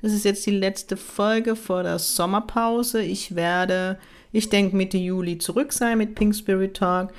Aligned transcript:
Das 0.00 0.12
ist 0.12 0.24
jetzt 0.24 0.44
die 0.46 0.50
letzte 0.50 0.96
Folge 0.96 1.56
vor 1.56 1.82
der 1.82 1.98
Sommerpause. 1.98 3.02
Ich 3.02 3.34
werde, 3.34 3.98
ich 4.32 4.48
denke, 4.50 4.76
Mitte 4.76 4.98
Juli 4.98 5.38
zurück 5.38 5.72
sein 5.72 5.98
mit 5.98 6.14
Pink 6.14 6.34
Spirit 6.34 6.76
Talk. 6.76 7.12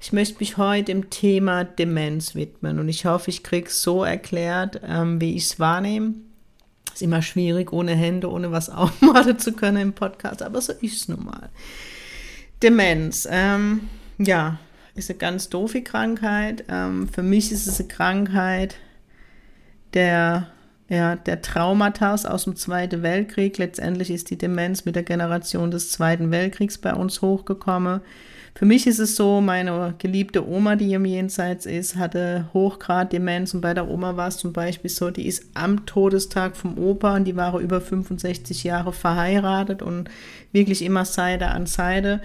Ich 0.00 0.12
möchte 0.12 0.38
mich 0.40 0.56
heute 0.56 0.84
dem 0.84 1.10
Thema 1.10 1.64
Demenz 1.64 2.34
widmen 2.34 2.78
und 2.78 2.88
ich 2.88 3.06
hoffe, 3.06 3.30
ich 3.30 3.42
kriege 3.42 3.68
es 3.68 3.82
so 3.82 4.04
erklärt, 4.04 4.80
ähm, 4.86 5.20
wie 5.20 5.34
ich 5.36 5.44
es 5.44 5.58
wahrnehme. 5.58 6.14
Ist 6.92 7.02
immer 7.02 7.22
schwierig, 7.22 7.72
ohne 7.72 7.94
Hände, 7.94 8.30
ohne 8.30 8.52
was 8.52 8.70
aufmalen 8.70 9.38
zu 9.38 9.52
können 9.52 9.78
im 9.78 9.92
Podcast, 9.94 10.42
aber 10.42 10.60
so 10.60 10.72
ist 10.72 10.96
es 10.96 11.08
nun 11.08 11.24
mal. 11.24 11.48
Demenz, 12.62 13.26
ähm, 13.30 13.88
ja, 14.18 14.58
ist 14.94 15.10
eine 15.10 15.18
ganz 15.18 15.48
doofe 15.48 15.82
Krankheit. 15.82 16.64
Ähm, 16.68 17.08
für 17.08 17.22
mich 17.22 17.52
ist 17.52 17.66
es 17.66 17.80
eine 17.80 17.88
Krankheit 17.88 18.76
der, 19.94 20.48
ja, 20.88 21.16
der 21.16 21.42
Traumata 21.42 22.14
aus 22.14 22.44
dem 22.44 22.56
Zweiten 22.56 23.02
Weltkrieg. 23.02 23.58
Letztendlich 23.58 24.10
ist 24.10 24.30
die 24.30 24.38
Demenz 24.38 24.84
mit 24.84 24.94
der 24.94 25.02
Generation 25.02 25.70
des 25.70 25.90
Zweiten 25.90 26.30
Weltkriegs 26.30 26.78
bei 26.78 26.94
uns 26.94 27.22
hochgekommen. 27.22 28.00
Für 28.54 28.64
mich 28.64 28.86
ist 28.86 29.00
es 29.00 29.16
so, 29.16 29.42
meine 29.42 29.94
geliebte 29.98 30.48
Oma, 30.48 30.76
die 30.76 30.94
im 30.94 31.04
Jenseits 31.04 31.66
ist, 31.66 31.96
hatte 31.96 32.48
Hochgrad 32.54 33.12
Demenz 33.12 33.52
und 33.52 33.60
bei 33.60 33.74
der 33.74 33.86
Oma 33.86 34.16
war 34.16 34.28
es 34.28 34.38
zum 34.38 34.54
Beispiel 34.54 34.88
so, 34.88 35.10
die 35.10 35.26
ist 35.26 35.44
am 35.52 35.84
Todestag 35.84 36.56
vom 36.56 36.78
Opa 36.78 37.16
und 37.16 37.24
die 37.24 37.36
war 37.36 37.58
über 37.58 37.82
65 37.82 38.64
Jahre 38.64 38.94
verheiratet 38.94 39.82
und 39.82 40.08
wirklich 40.52 40.80
immer 40.80 41.04
Seite 41.04 41.48
an 41.48 41.66
Seite 41.66 42.22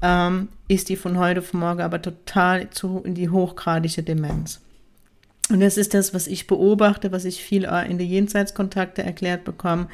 ähm, 0.00 0.48
ist 0.68 0.90
die 0.90 0.96
von 0.96 1.18
heute 1.18 1.40
auf 1.40 1.52
morgen 1.54 1.80
aber 1.80 2.00
total 2.00 2.70
zu, 2.70 3.02
in 3.04 3.14
die 3.14 3.30
hochgradige 3.30 4.04
Demenz. 4.04 4.60
Und 5.50 5.60
das 5.60 5.76
ist 5.76 5.94
das, 5.94 6.14
was 6.14 6.26
ich 6.26 6.46
beobachte, 6.46 7.12
was 7.12 7.24
ich 7.24 7.42
viel 7.42 7.64
in 7.64 7.98
den 7.98 8.08
Jenseitskontakte 8.08 9.02
erklärt 9.02 9.44
bekomme, 9.44 9.88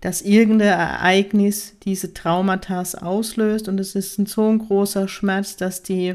dass 0.00 0.22
irgendein 0.22 0.78
Ereignis 0.78 1.74
diese 1.84 2.14
Traumata 2.14 2.82
auslöst. 3.00 3.68
Und 3.68 3.78
es 3.80 3.94
ist 3.94 4.18
ein 4.18 4.26
so 4.26 4.48
ein 4.48 4.58
großer 4.58 5.08
Schmerz, 5.08 5.56
dass 5.56 5.82
die, 5.82 6.14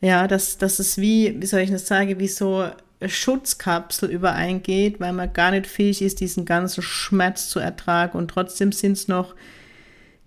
ja, 0.00 0.28
dass, 0.28 0.58
dass 0.58 0.78
es 0.78 0.98
wie, 0.98 1.40
wie 1.40 1.46
soll 1.46 1.60
ich 1.60 1.70
das 1.70 1.86
sagen, 1.86 2.18
wie 2.18 2.28
so 2.28 2.64
eine 3.00 3.10
Schutzkapsel 3.10 4.10
übereingeht, 4.10 5.00
weil 5.00 5.12
man 5.12 5.32
gar 5.32 5.50
nicht 5.50 5.66
fähig 5.66 6.02
ist, 6.02 6.20
diesen 6.20 6.44
ganzen 6.44 6.82
Schmerz 6.82 7.48
zu 7.48 7.58
ertragen. 7.58 8.18
Und 8.18 8.28
trotzdem 8.28 8.70
sind 8.70 8.92
es 8.92 9.08
noch 9.08 9.34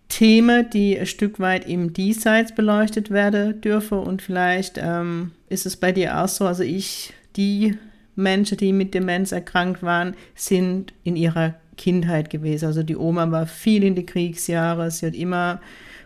Themen, 0.10 0.70
die 0.70 0.98
ein 0.98 1.06
Stück 1.06 1.40
weit 1.40 1.68
im 1.68 1.94
Diesseits 1.94 2.56
beleuchtet 2.56 3.12
werden 3.12 3.62
dürfen. 3.62 4.00
Und 4.00 4.22
vielleicht 4.22 4.78
ähm, 4.78 5.32
ist 5.50 5.66
es 5.66 5.78
bei 5.78 5.92
dir 5.92 6.18
auch 6.18 6.28
so, 6.28 6.46
also 6.46 6.64
ich, 6.64 7.14
die 7.38 7.78
Menschen, 8.16 8.58
die 8.58 8.74
mit 8.74 8.94
Demenz 8.94 9.32
erkrankt 9.32 9.84
waren, 9.84 10.16
sind 10.36 10.94
in 11.04 11.16
ihrer 11.16 11.56
Kindheit 11.78 12.30
gewesen. 12.30 12.66
Also 12.66 12.84
die 12.84 12.98
Oma 12.98 13.30
war 13.32 13.46
viel 13.46 13.84
in 13.84 13.96
die 13.96 14.06
Kriegsjahre, 14.06 14.90
sie 14.90 15.06
hat 15.06 15.16
immer 15.16 15.62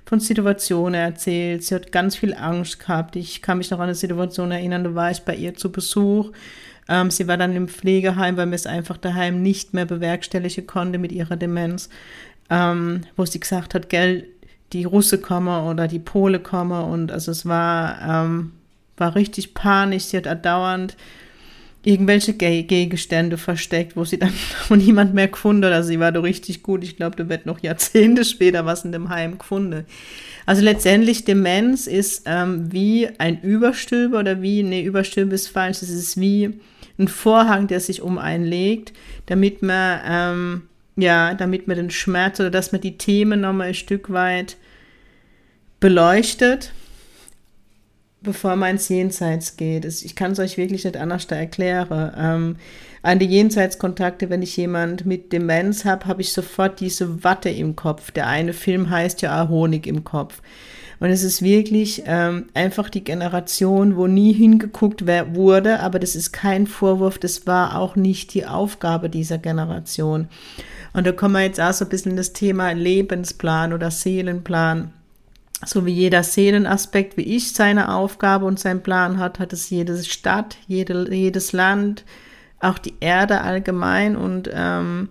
von 0.06 0.20
Situationen 0.20 0.96
erzählt, 0.96 1.64
sie 1.64 1.76
hat 1.76 1.92
ganz 1.92 2.18
viel 2.18 2.34
Angst 2.34 2.80
gehabt. 2.80 3.16
Ich 3.16 3.42
kann 3.42 3.58
mich 3.60 3.72
noch 3.72 3.80
an 3.80 3.86
eine 3.86 3.96
Situation 3.96 4.52
erinnern, 4.52 4.84
da 4.84 4.94
war 4.96 5.12
ich 5.12 5.22
bei 5.22 5.36
ihr 5.36 5.56
zu 5.56 5.72
Besuch. 5.72 6.32
Ähm, 6.90 7.10
sie 7.10 7.28
war 7.28 7.38
dann 7.38 7.56
im 7.56 7.70
Pflegeheim, 7.70 8.36
weil 8.36 8.48
mir 8.48 8.56
es 8.56 8.66
einfach 8.66 8.98
daheim 8.98 9.42
nicht 9.42 9.74
mehr 9.74 9.86
bewerkstelligen 9.86 10.68
konnte 10.68 11.00
mit 11.00 11.14
ihrer 11.14 11.38
Demenz 11.38 11.90
ähm, 12.52 13.02
wo 13.16 13.26
sie 13.26 13.40
gesagt 13.40 13.74
hat, 13.74 13.90
gell, 13.90 14.28
die 14.74 14.84
Russe 14.84 15.20
kommen 15.20 15.68
oder 15.68 15.88
die 15.88 16.00
Pole 16.00 16.40
kommen 16.40 16.84
und 16.84 17.12
also 17.12 17.32
es 17.32 17.46
war, 17.46 17.98
ähm, 18.02 18.52
war 19.02 19.16
richtig 19.16 19.54
panisch. 19.54 20.06
Sie 20.06 20.18
hat 20.18 20.46
dauernd 20.46 20.96
irgendwelche 21.84 22.34
Gegenstände 22.34 23.38
versteckt, 23.38 23.98
wo 23.98 24.06
sie 24.06 24.20
dann 24.20 24.32
wo 24.70 24.76
niemand 24.76 25.14
mehr 25.14 25.28
gefunden 25.28 25.66
hat. 25.66 25.74
Also 25.74 25.90
sie 25.90 26.00
war 26.00 26.14
doch 26.14 26.24
richtig 26.24 26.64
gut. 26.64 26.84
Ich 26.84 26.96
glaube, 26.96 27.18
da 27.18 27.28
wird 27.28 27.46
noch 27.46 27.60
Jahrzehnte 27.60 28.24
später 28.26 28.66
was 28.66 28.86
in 28.86 28.94
dem 28.94 29.10
Heim 29.10 29.38
gefunden. 29.38 29.86
Also 30.46 30.64
letztendlich 30.64 31.26
Demenz 31.26 31.88
ist 31.88 32.24
ähm, 32.26 32.72
wie 32.72 33.10
ein 33.20 33.42
Überstülpe 33.42 34.18
oder 34.18 34.42
wie, 34.42 34.64
nee, 34.64 34.84
Überstülpe 34.84 35.36
ist 35.36 35.48
falsch, 35.48 35.82
es 35.82 35.90
ist 35.90 36.20
wie 36.20 36.60
ein 36.98 37.08
Vorhang, 37.08 37.68
der 37.68 37.80
sich 37.80 38.02
um 38.02 38.18
einen 38.18 38.46
legt, 38.46 38.94
damit 39.28 39.62
man 39.62 40.00
ähm, 40.06 40.62
ja, 40.96 41.34
damit 41.34 41.68
man 41.68 41.78
den 41.78 41.90
Schmerz 41.90 42.40
oder 42.40 42.52
dass 42.52 42.72
man 42.72 42.82
die 42.82 42.98
Themen 42.98 43.42
nochmal 43.42 43.70
ein 43.70 43.74
Stück 43.74 44.12
weit 44.12 44.58
beleuchtet, 45.80 46.74
bevor 48.22 48.56
man 48.56 48.72
ins 48.72 48.90
Jenseits 48.90 49.58
geht. 49.58 49.86
Ich 49.86 50.16
kann 50.16 50.32
es 50.32 50.40
euch 50.40 50.58
wirklich 50.58 50.84
nicht 50.84 50.98
anders 50.98 51.26
erklären. 51.26 52.12
Ähm, 52.18 52.56
an 53.04 53.18
die 53.18 53.26
Jenseitskontakte, 53.26 54.30
wenn 54.30 54.44
ich 54.44 54.56
jemand 54.58 55.06
mit 55.06 55.34
Demenz 55.34 55.86
habe, 55.86 56.06
habe 56.06 56.22
ich 56.22 56.34
sofort 56.34 56.80
diese 56.80 57.24
Watte 57.24 57.50
im 57.50 57.76
Kopf. 57.76 58.12
Der 58.12 58.28
eine 58.28 58.54
Film 58.54 58.90
heißt 58.90 59.24
ja 59.24 59.50
Honig 59.50 59.88
im 59.88 60.04
Kopf. 60.04 60.42
Und 61.00 61.10
es 61.10 61.24
ist 61.24 61.42
wirklich 61.42 62.04
ähm, 62.06 62.50
einfach 62.54 62.88
die 62.88 63.04
Generation, 63.04 63.96
wo 63.96 64.06
nie 64.06 64.34
hingeguckt 64.34 65.08
wurde, 65.08 65.80
aber 65.80 65.98
das 65.98 66.16
ist 66.16 66.32
kein 66.32 66.68
Vorwurf, 66.68 67.18
das 67.18 67.48
war 67.48 67.80
auch 67.80 67.96
nicht 67.96 68.36
die 68.36 68.46
Aufgabe 68.46 69.10
dieser 69.10 69.40
Generation. 69.40 70.28
Und 70.94 71.08
da 71.08 71.12
kommen 71.12 71.34
wir 71.34 71.42
jetzt 71.42 71.60
auch 71.60 71.74
so 71.74 71.86
ein 71.86 71.90
bisschen 71.90 72.12
in 72.12 72.18
das 72.18 72.34
Thema 72.34 72.72
Lebensplan 72.74 73.74
oder 73.74 73.90
Seelenplan. 73.90 74.94
So 75.66 75.86
wie 75.86 75.94
jeder 75.94 76.24
Seelenaspekt, 76.24 77.18
wie 77.18 77.36
ich 77.36 77.54
seine 77.54 77.94
Aufgabe 77.94 78.46
und 78.46 78.60
seinen 78.60 78.82
Plan 78.82 79.20
hat, 79.20 79.40
hat 79.40 79.54
es 79.54 79.70
jede 79.70 80.04
Stadt, 80.04 80.58
jede, 80.68 81.14
jedes 81.14 81.52
Land, 81.54 82.04
auch 82.60 82.80
die 82.80 82.96
Erde 83.00 83.42
allgemein. 83.42 84.16
Und 84.16 84.50
ähm, 84.52 85.10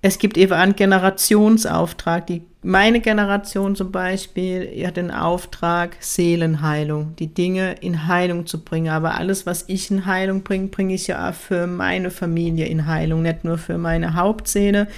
es 0.00 0.18
gibt 0.18 0.36
eben 0.36 0.52
einen 0.52 0.74
Generationsauftrag. 0.74 2.26
Die, 2.26 2.42
meine 2.62 3.00
Generation 3.00 3.76
zum 3.76 3.92
Beispiel 3.92 4.84
hat 4.84 4.96
den 4.96 5.12
Auftrag, 5.12 5.96
Seelenheilung, 6.00 7.14
die 7.16 7.32
Dinge 7.32 7.76
in 7.80 8.08
Heilung 8.08 8.46
zu 8.46 8.64
bringen. 8.64 8.88
Aber 8.88 9.14
alles, 9.14 9.46
was 9.46 9.64
ich 9.68 9.88
in 9.92 10.04
Heilung 10.04 10.42
bringe, 10.42 10.66
bringe 10.66 10.94
ich 10.94 11.06
ja 11.06 11.30
auch 11.30 11.34
für 11.34 11.68
meine 11.68 12.10
Familie 12.10 12.66
in 12.66 12.86
Heilung, 12.86 13.22
nicht 13.22 13.44
nur 13.44 13.58
für 13.58 13.78
meine 13.78 14.14
Hauptseele, 14.14 14.88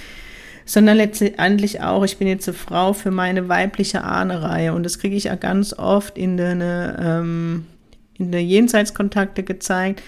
sondern 0.65 0.97
letztendlich 0.97 1.81
auch, 1.81 2.03
ich 2.03 2.17
bin 2.17 2.27
jetzt 2.27 2.47
eine 2.47 2.57
Frau 2.57 2.93
für 2.93 3.11
meine 3.11 3.47
weibliche 3.47 4.03
Ahnereihe. 4.03 4.73
Und 4.73 4.83
das 4.83 4.99
kriege 4.99 5.15
ich 5.15 5.25
ja 5.25 5.35
ganz 5.35 5.73
oft 5.73 6.17
in 6.17 6.37
den, 6.37 6.61
ähm, 6.61 7.65
in 8.17 8.31
den 8.31 8.47
Jenseitskontakte 8.47 9.43
gezeigt, 9.43 10.01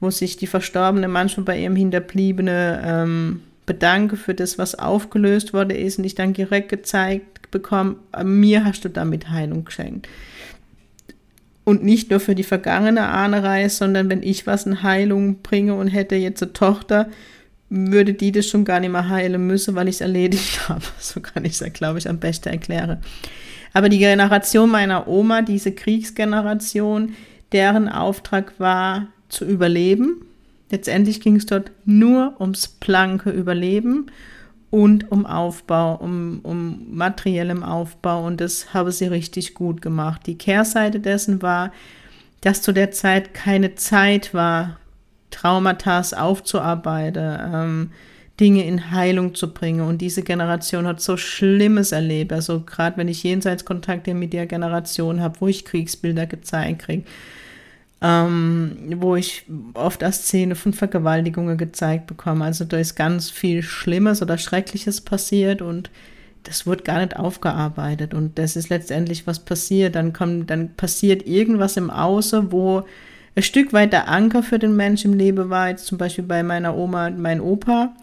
wo 0.00 0.10
sich 0.10 0.36
die 0.36 0.46
Verstorbene 0.46 1.08
manchmal 1.08 1.44
bei 1.44 1.60
ihrem 1.60 1.76
Hinterbliebene 1.76 2.82
ähm, 2.84 3.42
bedanke 3.66 4.16
für 4.16 4.34
das, 4.34 4.56
was 4.56 4.74
aufgelöst 4.74 5.52
worden 5.52 5.76
ist 5.76 5.98
und 5.98 6.04
ich 6.04 6.14
dann 6.14 6.32
direkt 6.32 6.70
gezeigt 6.70 7.50
bekomme, 7.50 7.96
mir 8.24 8.64
hast 8.64 8.84
du 8.84 8.90
damit 8.90 9.30
Heilung 9.30 9.64
geschenkt. 9.64 10.08
Und 11.64 11.84
nicht 11.84 12.10
nur 12.10 12.20
für 12.20 12.34
die 12.34 12.44
vergangene 12.44 13.08
Ahnerei, 13.08 13.68
sondern 13.68 14.08
wenn 14.08 14.22
ich 14.22 14.46
was 14.46 14.64
in 14.64 14.82
Heilung 14.82 15.42
bringe 15.42 15.74
und 15.74 15.88
hätte 15.88 16.14
jetzt 16.14 16.42
eine 16.42 16.54
Tochter, 16.54 17.08
würde 17.70 18.14
die 18.14 18.32
das 18.32 18.46
schon 18.46 18.64
gar 18.64 18.80
nicht 18.80 18.92
mehr 18.92 19.08
heilen 19.08 19.46
müssen, 19.46 19.74
weil 19.74 19.88
ich 19.88 19.96
es 19.96 20.00
erledigt 20.00 20.60
habe. 20.68 20.84
So 20.98 21.20
kann 21.20 21.44
ich 21.44 21.60
es 21.60 21.72
glaube 21.72 21.98
ich, 21.98 22.08
am 22.08 22.18
besten 22.18 22.48
erklären. 22.48 22.98
Aber 23.72 23.88
die 23.88 23.98
Generation 23.98 24.70
meiner 24.70 25.08
Oma, 25.08 25.42
diese 25.42 25.72
Kriegsgeneration, 25.72 27.14
deren 27.52 27.88
Auftrag 27.88 28.58
war 28.58 29.08
zu 29.28 29.44
überleben, 29.44 30.22
Letztendlich 30.70 31.20
ging 31.20 31.36
es 31.36 31.46
dort 31.46 31.70
nur 31.84 32.36
ums 32.40 32.68
blanke 32.68 33.30
Überleben 33.30 34.10
und 34.70 35.10
um 35.10 35.24
Aufbau, 35.24 35.96
um, 35.96 36.40
um 36.42 36.94
materiellem 36.94 37.62
Aufbau 37.62 38.26
und 38.26 38.40
das 38.40 38.74
habe 38.74 38.92
sie 38.92 39.06
richtig 39.06 39.54
gut 39.54 39.80
gemacht. 39.80 40.22
Die 40.26 40.36
Kehrseite 40.36 41.00
dessen 41.00 41.40
war, 41.40 41.72
dass 42.42 42.60
zu 42.60 42.72
der 42.72 42.90
Zeit 42.90 43.32
keine 43.32 43.76
Zeit 43.76 44.34
war, 44.34 44.78
Traumata 45.30 46.02
aufzuarbeiten, 46.16 47.38
ähm, 47.52 47.90
Dinge 48.40 48.64
in 48.64 48.92
Heilung 48.92 49.34
zu 49.34 49.52
bringen. 49.52 49.80
Und 49.80 49.98
diese 49.98 50.22
Generation 50.22 50.86
hat 50.86 51.00
so 51.00 51.16
Schlimmes 51.16 51.92
erlebt. 51.92 52.32
Also 52.32 52.60
gerade 52.60 52.96
wenn 52.96 53.08
ich 53.08 53.22
Jenseitskontakte 53.22 54.14
mit 54.14 54.32
der 54.32 54.46
Generation 54.46 55.20
habe, 55.20 55.40
wo 55.40 55.48
ich 55.48 55.64
Kriegsbilder 55.64 56.26
gezeigt 56.26 56.82
kriege, 56.82 57.04
ähm, 58.00 58.76
wo 58.96 59.16
ich 59.16 59.44
oft 59.74 60.04
als 60.04 60.18
Szene 60.18 60.54
von 60.54 60.72
Vergewaltigungen 60.72 61.58
gezeigt 61.58 62.06
bekomme. 62.06 62.44
Also 62.44 62.64
da 62.64 62.78
ist 62.78 62.94
ganz 62.94 63.28
viel 63.28 63.62
Schlimmes 63.62 64.22
oder 64.22 64.38
Schreckliches 64.38 65.00
passiert 65.00 65.60
und 65.60 65.90
das 66.44 66.66
wird 66.66 66.84
gar 66.84 67.00
nicht 67.00 67.16
aufgearbeitet 67.16 68.14
und 68.14 68.38
das 68.38 68.54
ist 68.54 68.68
letztendlich 68.68 69.26
was 69.26 69.40
passiert. 69.40 69.96
Dann 69.96 70.12
kommt, 70.12 70.48
dann 70.48 70.74
passiert 70.74 71.26
irgendwas 71.26 71.76
im 71.76 71.90
Außen, 71.90 72.52
wo 72.52 72.84
ein 73.38 73.42
Stück 73.44 73.72
weit 73.72 73.92
der 73.92 74.08
Anker 74.08 74.42
für 74.42 74.58
den 74.58 74.74
Menschen 74.74 75.12
im 75.12 75.18
Leben 75.18 75.48
war, 75.48 75.68
jetzt 75.68 75.86
zum 75.86 75.96
Beispiel 75.96 76.24
bei 76.24 76.42
meiner 76.42 76.76
Oma, 76.76 77.08
mein 77.10 77.40
Opa, 77.40 77.94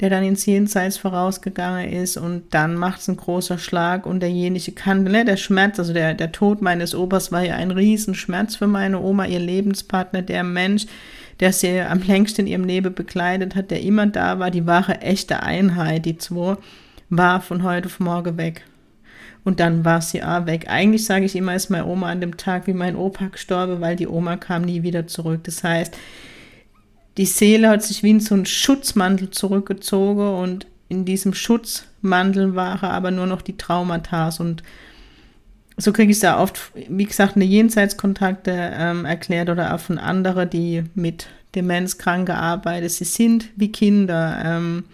der 0.00 0.10
dann 0.10 0.24
ins 0.24 0.46
Jenseits 0.46 0.96
vorausgegangen 0.96 1.92
ist 1.92 2.16
und 2.16 2.52
dann 2.52 2.74
macht 2.74 3.00
es 3.00 3.08
einen 3.08 3.16
großer 3.16 3.56
Schlag 3.56 4.04
und 4.04 4.18
derjenige 4.18 4.72
kann, 4.72 5.04
ne, 5.04 5.24
der 5.24 5.36
Schmerz, 5.36 5.78
also 5.78 5.92
der, 5.92 6.14
der 6.14 6.32
Tod 6.32 6.60
meines 6.60 6.96
Opas 6.96 7.30
war 7.30 7.44
ja 7.44 7.54
ein 7.54 7.70
Riesenschmerz 7.70 8.56
für 8.56 8.66
meine 8.66 9.00
Oma, 9.00 9.26
ihr 9.26 9.38
Lebenspartner, 9.38 10.22
der 10.22 10.42
Mensch, 10.42 10.86
der 11.38 11.52
sie 11.52 11.80
am 11.82 12.02
längsten 12.02 12.40
in 12.40 12.46
ihrem 12.48 12.64
Leben 12.64 12.92
begleitet 12.92 13.54
hat, 13.54 13.70
der 13.70 13.82
immer 13.82 14.08
da 14.08 14.40
war, 14.40 14.50
die 14.50 14.66
wahre, 14.66 15.02
echte 15.02 15.44
Einheit, 15.44 16.04
die 16.04 16.18
zwei, 16.18 16.56
war 17.10 17.40
von 17.40 17.62
heute 17.62 17.86
auf 17.86 18.00
morgen 18.00 18.36
weg. 18.38 18.64
Und 19.44 19.60
dann 19.60 19.84
war 19.84 20.02
sie 20.02 20.22
auch 20.22 20.46
weg. 20.46 20.66
Eigentlich 20.68 21.06
sage 21.06 21.24
ich 21.24 21.34
immer, 21.34 21.54
ist 21.54 21.70
meine 21.70 21.86
Oma 21.86 22.10
an 22.10 22.20
dem 22.20 22.36
Tag 22.36 22.66
wie 22.66 22.74
mein 22.74 22.96
Opa 22.96 23.28
gestorben, 23.28 23.80
weil 23.80 23.96
die 23.96 24.08
Oma 24.08 24.36
kam 24.36 24.62
nie 24.62 24.82
wieder 24.82 25.06
zurück. 25.06 25.40
Das 25.44 25.64
heißt, 25.64 25.96
die 27.16 27.26
Seele 27.26 27.68
hat 27.68 27.82
sich 27.82 28.02
wie 28.02 28.10
in 28.10 28.20
so 28.20 28.34
einen 28.34 28.46
Schutzmantel 28.46 29.30
zurückgezogen 29.30 30.34
und 30.34 30.66
in 30.88 31.04
diesem 31.04 31.34
Schutzmantel 31.34 32.54
waren 32.54 32.90
aber 32.90 33.10
nur 33.10 33.26
noch 33.26 33.42
die 33.42 33.56
Traumata 33.56 34.30
und 34.38 34.62
so 35.76 35.92
kriege 35.92 36.10
ich 36.10 36.18
es 36.18 36.22
ja 36.22 36.38
oft, 36.38 36.72
wie 36.74 37.04
gesagt, 37.04 37.36
eine 37.36 37.44
Jenseitskontakte 37.44 38.52
ähm, 38.52 39.04
erklärt 39.04 39.48
oder 39.48 39.74
auch 39.74 39.80
von 39.80 39.98
anderen, 39.98 40.50
die 40.50 40.84
mit 40.94 41.28
Demenzkranken 41.54 42.34
arbeiten. 42.34 42.88
Sie 42.88 43.04
sind 43.04 43.48
wie 43.56 43.72
Kinder. 43.72 44.42
Ähm, 44.44 44.84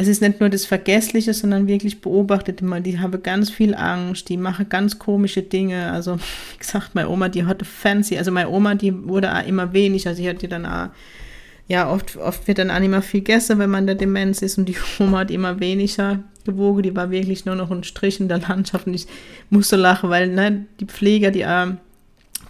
es 0.00 0.08
ist 0.08 0.22
nicht 0.22 0.40
nur 0.40 0.48
das 0.48 0.64
Vergessliche, 0.64 1.34
sondern 1.34 1.66
wirklich 1.66 2.00
beobachtet 2.00 2.62
immer, 2.62 2.80
die 2.80 2.98
haben 2.98 3.22
ganz 3.22 3.50
viel 3.50 3.74
Angst, 3.74 4.30
die 4.30 4.38
machen 4.38 4.66
ganz 4.70 4.98
komische 4.98 5.42
Dinge. 5.42 5.92
Also, 5.92 6.16
wie 6.52 6.58
gesagt, 6.58 6.94
meine 6.94 7.10
Oma, 7.10 7.28
die 7.28 7.44
hatte 7.44 7.66
fancy, 7.66 8.16
also 8.16 8.32
meine 8.32 8.48
Oma, 8.48 8.74
die 8.74 9.06
wurde 9.06 9.30
auch 9.30 9.46
immer 9.46 9.74
weniger, 9.74 10.14
sie 10.14 10.26
hatte 10.26 10.48
dann 10.48 10.64
auch, 10.64 10.88
ja, 11.68 11.92
oft, 11.92 12.16
oft 12.16 12.48
wird 12.48 12.56
dann 12.56 12.70
auch 12.70 12.80
mehr 12.80 13.02
viel 13.02 13.20
gegessen, 13.20 13.58
wenn 13.58 13.68
man 13.68 13.84
der 13.84 13.94
Demenz 13.94 14.40
ist. 14.40 14.56
Und 14.56 14.70
die 14.70 14.76
Oma 14.98 15.18
hat 15.18 15.30
immer 15.30 15.60
weniger 15.60 16.20
gewogen, 16.46 16.82
die 16.82 16.96
war 16.96 17.10
wirklich 17.10 17.44
nur 17.44 17.54
noch 17.54 17.70
ein 17.70 17.84
Strich 17.84 18.20
in 18.20 18.28
der 18.28 18.38
Landschaft. 18.38 18.86
Und 18.86 18.94
ich 18.94 19.06
musste 19.50 19.76
lachen, 19.76 20.08
weil, 20.08 20.28
ne, 20.28 20.64
die 20.80 20.86
Pfleger, 20.86 21.30
die 21.30 21.44
auch 21.44 21.72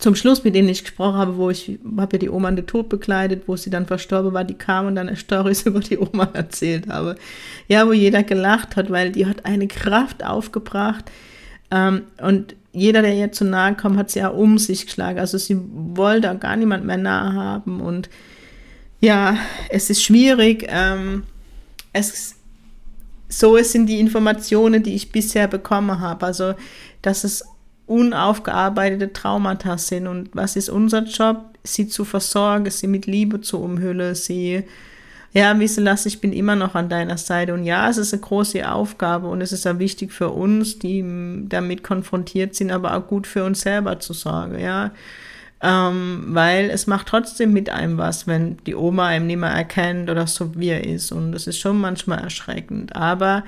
zum 0.00 0.14
Schluss, 0.14 0.44
mit 0.44 0.54
denen 0.54 0.68
ich 0.68 0.82
gesprochen 0.82 1.16
habe, 1.16 1.36
wo 1.36 1.50
ich 1.50 1.78
habe 1.96 2.16
ja 2.16 2.18
die 2.18 2.30
Oma 2.30 2.48
an 2.48 2.56
den 2.56 2.66
Tod 2.66 2.88
begleitet, 2.88 3.44
wo 3.46 3.56
sie 3.56 3.70
dann 3.70 3.86
verstorben 3.86 4.32
war, 4.32 4.44
die 4.44 4.54
kam 4.54 4.86
und 4.86 4.96
dann 4.96 5.14
Storys 5.14 5.62
über 5.66 5.80
die 5.80 5.98
Oma 5.98 6.28
erzählt 6.32 6.88
habe. 6.88 7.16
Ja, 7.68 7.86
wo 7.86 7.92
jeder 7.92 8.22
gelacht 8.22 8.76
hat, 8.76 8.90
weil 8.90 9.12
die 9.12 9.26
hat 9.26 9.44
eine 9.44 9.68
Kraft 9.68 10.24
aufgebracht 10.24 11.10
ähm, 11.70 12.02
und 12.20 12.56
jeder, 12.72 13.02
der 13.02 13.14
ihr 13.14 13.32
zu 13.32 13.44
nahe 13.44 13.74
kommt, 13.74 13.98
hat 13.98 14.10
sie 14.10 14.20
ja 14.20 14.28
um 14.28 14.56
sich 14.58 14.86
geschlagen. 14.86 15.18
Also 15.18 15.38
sie 15.38 15.60
wollte 15.72 16.30
auch 16.30 16.40
gar 16.40 16.56
niemand 16.56 16.84
mehr 16.84 16.96
nahe 16.96 17.32
haben 17.34 17.80
und 17.80 18.08
ja, 19.00 19.36
es 19.68 19.90
ist 19.90 20.02
schwierig. 20.02 20.66
Ähm, 20.68 21.24
es 21.92 22.36
so 23.30 23.56
sind 23.58 23.86
die 23.86 24.00
Informationen, 24.00 24.82
die 24.82 24.94
ich 24.94 25.12
bisher 25.12 25.46
bekommen 25.46 26.00
habe. 26.00 26.26
Also, 26.26 26.54
dass 27.00 27.24
es 27.24 27.44
unaufgearbeitete 27.90 29.12
Traumata 29.12 29.76
sind. 29.76 30.06
Und 30.06 30.30
was 30.32 30.56
ist 30.56 30.70
unser 30.70 31.02
Job? 31.02 31.44
Sie 31.64 31.88
zu 31.88 32.04
versorgen, 32.04 32.70
sie 32.70 32.86
mit 32.86 33.06
Liebe 33.06 33.40
zu 33.40 33.60
umhüllen, 33.60 34.14
sie, 34.14 34.64
ja, 35.32 35.58
wissen 35.58 35.84
lassen, 35.84 36.08
ich 36.08 36.20
bin 36.20 36.32
immer 36.32 36.56
noch 36.56 36.74
an 36.74 36.88
deiner 36.88 37.18
Seite. 37.18 37.52
Und 37.52 37.64
ja, 37.64 37.90
es 37.90 37.98
ist 37.98 38.14
eine 38.14 38.22
große 38.22 38.70
Aufgabe 38.70 39.26
und 39.26 39.40
es 39.40 39.52
ist 39.52 39.66
auch 39.66 39.78
wichtig 39.78 40.12
für 40.12 40.30
uns, 40.30 40.78
die 40.78 41.04
damit 41.48 41.82
konfrontiert 41.82 42.54
sind, 42.54 42.70
aber 42.70 42.96
auch 42.96 43.06
gut 43.06 43.26
für 43.26 43.44
uns 43.44 43.60
selber 43.60 43.98
zu 43.98 44.12
sorgen, 44.12 44.58
ja. 44.58 44.92
Ähm, 45.62 46.28
weil 46.28 46.70
es 46.70 46.86
macht 46.86 47.08
trotzdem 47.08 47.52
mit 47.52 47.68
einem 47.68 47.98
was, 47.98 48.26
wenn 48.26 48.56
die 48.64 48.74
Oma 48.74 49.08
einem 49.08 49.26
nicht 49.26 49.40
mehr 49.40 49.50
erkennt 49.50 50.08
oder 50.08 50.26
so 50.26 50.58
wie 50.58 50.68
er 50.68 50.86
ist. 50.86 51.12
Und 51.12 51.32
das 51.32 51.46
ist 51.46 51.58
schon 51.58 51.78
manchmal 51.78 52.20
erschreckend. 52.20 52.96
Aber 52.96 53.44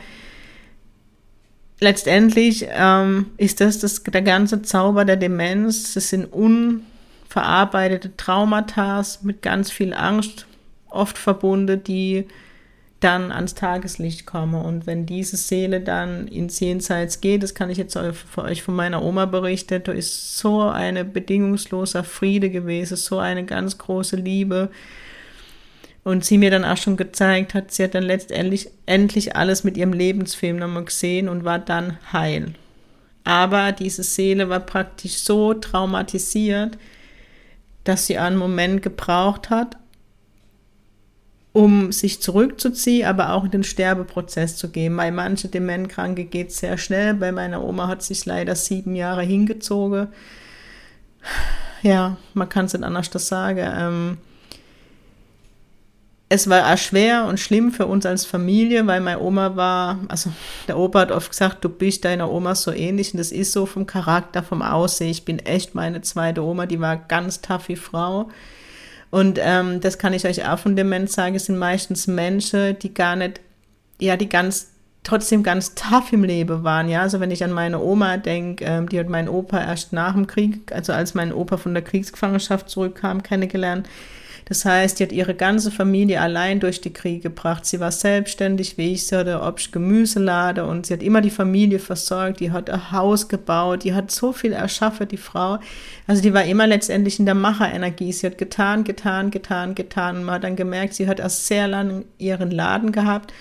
letztendlich 1.82 2.67
ähm, 2.70 3.26
ist 3.37 3.61
das, 3.61 3.81
das 3.81 4.02
der 4.05 4.23
ganze 4.23 4.62
Zauber 4.62 5.05
der 5.05 5.17
Demenz. 5.17 5.94
Das 5.94 6.11
sind 6.11 6.26
unverarbeitete 6.32 8.17
Traumata 8.17 9.02
mit 9.23 9.43
ganz 9.43 9.70
viel 9.70 9.93
Angst 9.93 10.46
oft 10.88 11.19
verbunden, 11.19 11.82
die 11.82 12.29
dann 13.00 13.32
ans 13.32 13.55
Tageslicht 13.55 14.26
kommen. 14.26 14.64
Und 14.64 14.87
wenn 14.87 15.06
diese 15.06 15.37
Seele 15.37 15.81
dann 15.81 16.29
ins 16.29 16.61
Jenseits 16.61 17.20
geht, 17.20 17.43
das 17.43 17.55
kann 17.55 17.69
ich 17.69 17.79
jetzt 17.79 17.99
für 17.99 18.43
euch 18.43 18.62
von 18.62 18.76
meiner 18.76 19.02
Oma 19.02 19.26
berichten, 19.26 19.82
da 19.82 19.90
ist 19.90 20.38
so 20.38 20.61
eine 20.62 21.05
bedingungsloser 21.05 22.05
Friede 22.05 22.49
gewesen, 22.49 22.96
so 22.96 23.19
eine 23.19 23.44
ganz 23.44 23.76
große 23.76 24.14
Liebe 24.14 24.70
und 26.04 26.25
sie 26.25 26.38
mir 26.38 26.50
dann 26.50 26.64
auch 26.64 26.76
schon 26.76 26.96
gezeigt 26.96 27.54
hat, 27.54 27.70
sie 27.70 27.84
hat 27.84 27.94
dann 27.94 28.02
letztendlich 28.02 28.70
endlich 28.87 29.37
alles 29.37 29.64
mit 29.64 29.76
ihrem 29.76 29.93
Lebensfilm 29.93 30.56
nochmal 30.56 30.84
gesehen 30.84 31.28
und 31.28 31.44
war 31.44 31.58
dann 31.58 31.99
heil. 32.12 32.54
Aber 33.25 33.70
diese 33.72 34.02
Seele 34.02 34.49
war 34.49 34.60
praktisch 34.60 35.19
so 35.19 35.54
traumatisiert, 35.54 36.76
dass 37.84 38.06
sie 38.06 38.19
einen 38.19 38.37
Moment 38.37 38.82
gebraucht 38.82 39.50
hat, 39.50 39.76
um 41.52 41.93
sich 41.93 42.20
zurückzuziehen, 42.20 43.06
aber 43.06 43.32
auch 43.32 43.44
in 43.44 43.50
den 43.50 43.64
Sterbeprozess 43.64 44.56
zu 44.56 44.70
gehen. 44.70 44.96
Bei 44.96 45.10
manchen 45.10 45.50
Dementkranke 45.50 46.25
geht 46.25 46.49
es 46.49 46.58
sehr 46.58 46.78
schnell. 46.78 47.14
Bei 47.14 47.31
meiner 47.31 47.62
Oma 47.62 47.88
hat 47.88 48.02
sich 48.02 48.25
leider 48.25 48.56
sieben 48.56 48.96
Jahre 48.96 49.22
hingezogen. 49.22 50.08
Ja, 51.82 52.16
man 52.34 52.49
kann 52.49 52.66
es 52.66 52.72
nicht 52.72 52.84
anders 52.84 53.10
das 53.10 53.28
sagen. 53.28 53.70
Ähm, 53.76 54.19
es 56.32 56.49
war 56.49 56.73
auch 56.73 56.79
schwer 56.79 57.26
und 57.26 57.38
schlimm 57.38 57.73
für 57.73 57.84
uns 57.84 58.06
als 58.06 58.25
Familie, 58.25 58.87
weil 58.87 59.02
meine 59.02 59.20
Oma 59.20 59.55
war, 59.55 59.99
also 60.08 60.32
der 60.67 60.79
Opa 60.79 61.00
hat 61.00 61.12
oft 61.12 61.29
gesagt, 61.31 61.62
du 61.62 61.69
bist 61.69 62.06
deiner 62.06 62.32
Oma 62.32 62.55
so 62.55 62.73
ähnlich 62.73 63.12
und 63.12 63.19
das 63.19 63.32
ist 63.32 63.52
so 63.52 63.67
vom 63.67 63.84
Charakter, 63.87 64.43
vom 64.43 64.62
Aussehen. 64.62 65.11
Ich 65.11 65.26
bin 65.26 65.40
echt 65.40 65.75
meine 65.75 66.00
zweite 66.00 66.43
Oma, 66.43 66.64
die 66.64 66.81
war 66.81 66.96
ganz 66.96 67.43
taffe 67.43 67.76
Frau. 67.76 68.31
Und 69.11 69.38
ähm, 69.43 69.83
das 69.83 69.99
kann 69.99 70.14
ich 70.14 70.25
euch 70.25 70.49
auch 70.49 70.59
von 70.59 70.75
Demenz 70.75 71.12
sagen, 71.12 71.35
es 71.35 71.45
sind 71.45 71.59
meistens 71.59 72.06
Menschen, 72.06 72.78
die 72.78 72.95
gar 72.95 73.14
nicht, 73.14 73.42
ja, 74.00 74.16
die 74.16 74.30
ganz, 74.30 74.71
trotzdem 75.04 75.42
ganz 75.42 75.75
tough 75.75 76.14
im 76.14 76.25
Leben 76.25 76.64
waren, 76.64 76.88
ja. 76.88 77.02
Also 77.02 77.21
wenn 77.21 77.30
ich 77.30 77.45
an 77.45 77.52
meine 77.52 77.78
Oma 77.78 78.16
denke, 78.16 78.64
ähm, 78.64 78.88
die 78.88 78.99
hat 78.99 79.11
meinen 79.11 79.28
Opa 79.28 79.61
erst 79.61 79.92
nach 79.92 80.14
dem 80.14 80.26
Krieg, 80.26 80.73
also 80.73 80.95
als 80.95 81.12
mein 81.12 81.30
Opa 81.30 81.59
von 81.59 81.75
der 81.75 81.83
Kriegsgefangenschaft 81.83 82.71
zurückkam, 82.71 83.23
kennengelernt 83.23 83.87
das 84.46 84.64
heißt, 84.64 84.99
die 84.99 85.04
hat 85.04 85.12
ihre 85.12 85.34
ganze 85.34 85.70
Familie 85.70 86.20
allein 86.20 86.61
durch 86.61 86.80
die 86.80 86.92
Kriege 86.92 87.20
gebracht. 87.20 87.64
Sie 87.64 87.80
war 87.80 87.92
selbstständig, 87.92 88.76
wie 88.76 88.92
ich, 88.92 89.06
sie 89.06 89.16
hatte 89.16 89.40
Obst 89.40 89.72
Gemüselade 89.72 90.64
und 90.64 90.87
sie 90.87 90.94
hat 90.94 91.02
immer 91.02 91.20
die 91.20 91.30
Familie 91.30 91.78
versorgt, 91.78 92.40
die 92.40 92.50
hat 92.50 92.68
ein 92.68 92.92
Haus 92.92 93.28
gebaut, 93.28 93.84
die 93.84 93.94
hat 93.94 94.11
so 94.11 94.32
viel 94.32 94.52
erschaffen, 94.52 95.08
die 95.08 95.16
Frau. 95.16 95.58
Also 96.06 96.22
die 96.22 96.34
war 96.34 96.44
immer 96.44 96.66
letztendlich 96.66 97.18
in 97.18 97.26
der 97.26 97.34
Macherenergie. 97.34 98.12
Sie 98.12 98.26
hat 98.26 98.38
getan, 98.38 98.84
getan, 98.84 99.30
getan, 99.30 99.75
getan. 99.75 100.16
Und 100.16 100.25
man 100.25 100.37
hat 100.37 100.44
dann 100.44 100.56
gemerkt, 100.56 100.94
sie 100.94 101.06
hat 101.06 101.20
erst 101.20 101.46
sehr 101.46 101.68
lange 101.68 102.04
ihren 102.18 102.50
Laden 102.50 102.92
gehabt. 102.92 103.32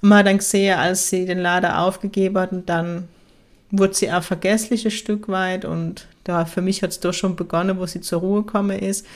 Und 0.00 0.10
man 0.10 0.18
hat 0.18 0.26
dann 0.26 0.38
gesehen, 0.38 0.78
als 0.78 1.10
sie 1.10 1.26
den 1.26 1.38
Laden 1.38 1.70
aufgegeben 1.70 2.38
hat 2.38 2.52
und 2.52 2.68
dann 2.68 3.08
wurde 3.70 3.94
sie 3.94 4.12
auch 4.12 4.22
vergesslich 4.22 4.96
Stück 4.96 5.28
weit 5.28 5.64
und 5.64 6.06
da 6.24 6.46
für 6.46 6.62
mich 6.62 6.82
hat 6.82 6.90
es 6.90 7.00
doch 7.00 7.12
schon 7.12 7.36
begonnen, 7.36 7.78
wo 7.78 7.86
sie 7.86 8.00
zur 8.00 8.20
Ruhe 8.20 8.42
gekommen 8.42 8.78
ist. 8.78 9.06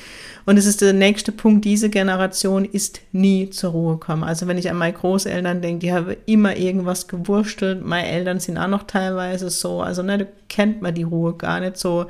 Und 0.45 0.57
es 0.57 0.67
ist 0.67 0.81
der 0.81 0.93
nächste 0.93 1.33
Punkt, 1.33 1.65
diese 1.65 1.91
Generation 1.91 2.65
ist 2.65 3.01
nie 3.13 3.51
zur 3.51 3.71
Ruhe 3.73 3.93
gekommen. 3.95 4.25
Also 4.25 4.47
wenn 4.47 4.59
ich 4.59 4.71
an 4.71 4.77
meine 4.77 4.93
Großeltern 4.93 5.61
denke, 5.63 5.81
die 5.81 5.93
haben 5.93 6.17
immer 6.27 6.57
irgendwas 6.57 7.09
gewurstelt. 7.09 7.85
Meine 7.85 8.09
Eltern 8.09 8.41
sind 8.41 8.59
auch 8.59 8.69
noch 8.69 8.85
teilweise 8.85 9.51
so. 9.51 9.81
Also 9.81 10.03
ne, 10.03 10.19
da 10.19 10.27
kennt 10.49 10.83
man 10.83 10.95
die 10.95 11.03
Ruhe 11.03 11.35
gar 11.35 11.61
nicht 11.61 11.79
so, 11.79 12.07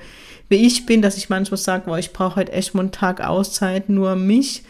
wie 0.49 0.67
ich 0.67 0.87
bin, 0.87 1.03
dass 1.03 1.17
ich 1.17 1.29
manchmal 1.29 1.59
sage, 1.59 1.99
ich 1.99 2.13
brauche 2.13 2.37
heute 2.37 2.53
echt 2.53 2.75
mal 2.75 2.83
einen 2.83 2.93
Tag 2.93 3.21
Auszeit, 3.27 3.89
nur 3.89 4.17
mich. 4.17 4.63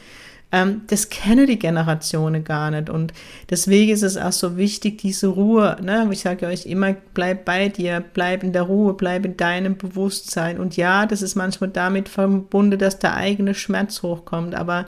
Ähm, 0.50 0.82
das 0.86 1.10
kennen 1.10 1.46
die 1.46 1.58
Generationen 1.58 2.42
gar 2.42 2.70
nicht. 2.70 2.88
Und 2.88 3.12
deswegen 3.50 3.92
ist 3.92 4.02
es 4.02 4.16
auch 4.16 4.32
so 4.32 4.56
wichtig, 4.56 4.98
diese 4.98 5.26
Ruhe. 5.26 5.76
Ne? 5.82 6.08
Ich 6.10 6.20
sage 6.20 6.46
euch 6.46 6.66
immer, 6.66 6.94
bleib 7.12 7.44
bei 7.44 7.68
dir, 7.68 8.02
bleib 8.14 8.42
in 8.42 8.52
der 8.52 8.62
Ruhe, 8.62 8.94
bleib 8.94 9.26
in 9.26 9.36
deinem 9.36 9.76
Bewusstsein. 9.76 10.58
Und 10.58 10.76
ja, 10.76 11.04
das 11.04 11.20
ist 11.20 11.34
manchmal 11.34 11.70
damit 11.70 12.08
verbunden, 12.08 12.78
dass 12.78 12.98
der 12.98 13.14
eigene 13.14 13.54
Schmerz 13.54 14.02
hochkommt. 14.02 14.54
Aber 14.54 14.86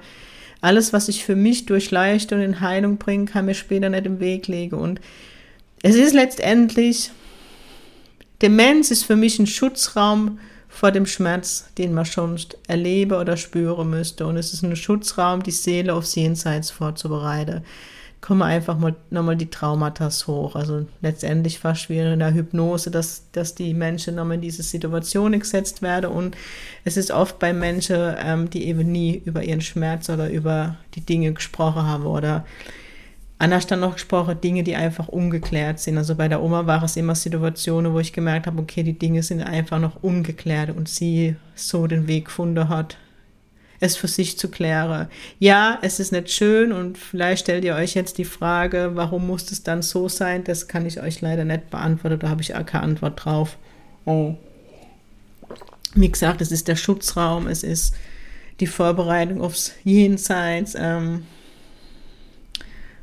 alles, 0.63 0.93
was 0.93 1.09
ich 1.09 1.25
für 1.25 1.37
mich 1.37 1.67
durchleuchte 1.67 2.35
und 2.35 2.41
in 2.41 2.61
Heilung 2.61 2.97
bringe, 2.97 3.27
kann 3.27 3.47
mir 3.47 3.55
später 3.55 3.91
nicht 3.91 4.07
im 4.07 4.21
Weg 4.21 4.47
legen. 4.47 4.77
Und 4.77 5.01
es 5.83 5.95
ist 5.95 6.15
letztendlich, 6.15 7.11
Demenz 8.41 8.91
ist 8.91 9.05
für 9.05 9.17
mich 9.17 9.39
ein 9.39 9.47
Schutzraum 9.47 10.39
vor 10.71 10.93
dem 10.93 11.05
Schmerz, 11.05 11.67
den 11.77 11.93
man 11.93 12.07
schon 12.07 12.39
erlebe 12.69 13.19
oder 13.19 13.37
spüren 13.37 13.91
müsste. 13.91 14.27
Und 14.27 14.37
es 14.37 14.55
ist 14.55 14.63
ein 14.63 14.77
Schutzraum, 14.77 15.43
die 15.43 15.51
Seele 15.51 15.93
aufs 15.93 16.15
Jenseits 16.15 16.71
vorzubereiten. 16.71 17.63
Kommen 18.21 18.43
einfach 18.43 18.79
mal 18.79 18.95
nochmal 19.11 19.37
die 19.37 19.51
Traumata 19.51 20.09
hoch. 20.27 20.55
Also 20.55 20.87
letztendlich 21.03 21.59
fast 21.59 21.89
wie 21.89 21.99
in 21.99 22.21
der 22.21 22.33
Hypnose, 22.33 22.91
dass, 22.91 23.25
dass 23.33 23.55
die 23.55 23.75
Menschen 23.75 24.15
nochmal 24.15 24.37
in 24.37 24.43
diese 24.43 24.63
Situation 24.63 25.39
gesetzt 25.39 25.83
werden. 25.83 26.11
Und 26.11 26.37
es 26.85 26.97
ist 26.97 27.11
oft 27.11 27.39
bei 27.39 27.53
Menschen, 27.53 28.15
ähm, 28.19 28.49
die 28.49 28.67
eben 28.67 28.93
nie 28.93 29.21
über 29.25 29.43
ihren 29.43 29.63
Schmerz 29.63 30.09
oder 30.09 30.31
über 30.31 30.77
die 30.95 31.01
Dinge 31.01 31.33
gesprochen 31.33 31.83
haben 31.83 32.07
oder 32.07 32.47
anders 33.41 33.67
dann 33.67 33.81
noch 33.81 33.95
gesprochen, 33.95 34.41
Dinge, 34.41 34.63
die 34.63 34.77
einfach 34.77 35.09
ungeklärt 35.09 35.81
sind. 35.81 35.97
Also 35.97 36.15
bei 36.15 36.29
der 36.29 36.43
Oma 36.43 36.67
war 36.67 36.83
es 36.83 36.97
immer 36.97 37.15
Situationen, 37.15 37.93
wo 37.95 37.99
ich 37.99 38.13
gemerkt 38.13 38.47
habe, 38.47 38.61
okay, 38.61 38.83
die 38.83 38.99
Dinge 38.99 39.23
sind 39.23 39.43
einfach 39.43 39.79
noch 39.79 40.03
ungeklärt 40.03 40.77
und 40.77 40.89
sie 40.89 41.37
so 41.55 41.87
den 41.87 42.07
Weg 42.07 42.27
gefunden 42.27 42.69
hat, 42.69 42.99
es 43.81 43.97
für 43.97 44.09
sich 44.09 44.39
zu 44.39 44.51
klären. 44.51 45.09
Ja, 45.39 45.79
es 45.81 46.01
ist 46.01 46.13
nicht 46.13 46.31
schön 46.31 46.71
und 46.71 46.99
vielleicht 46.99 47.45
stellt 47.45 47.65
ihr 47.65 47.75
euch 47.75 47.95
jetzt 47.95 48.19
die 48.19 48.27
Frage, 48.27 48.91
warum 48.93 49.27
muss 49.27 49.51
es 49.51 49.63
dann 49.63 49.81
so 49.81 50.11
sein? 50.11 50.45
Das 50.45 50.69
kann 50.69 50.85
ich 50.85 51.01
euch 51.01 51.23
leider 51.23 51.47
nicht 51.47 51.71
beantworten, 51.71 52.19
da 52.19 52.29
habe 52.29 52.43
ich 52.43 52.55
auch 52.55 52.67
keine 52.67 52.85
Antwort 52.85 53.25
drauf. 53.25 53.57
Oh. 54.05 54.35
Wie 55.95 56.13
gesagt, 56.13 56.43
es 56.43 56.53
ist 56.53 56.69
der 56.69 56.77
Schutzraum, 56.77 57.47
es 57.47 57.63
ist 57.63 57.95
die 58.61 58.67
Vorbereitung 58.67 59.41
aufs 59.41 59.73
Jenseits. 59.83 60.77
Ähm, 60.79 61.25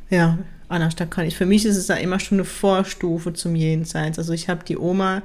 ja, 0.09 0.37
da 0.69 1.05
kann 1.05 1.25
ich. 1.25 1.35
Für 1.35 1.45
mich 1.45 1.65
ist 1.65 1.77
es 1.77 1.87
ja 1.87 1.95
immer 1.95 2.19
schon 2.19 2.37
eine 2.37 2.45
Vorstufe 2.45 3.33
zum 3.33 3.55
Jenseits. 3.55 4.17
Also 4.17 4.33
ich 4.33 4.49
habe 4.49 4.65
die 4.65 4.77
Oma 4.77 5.21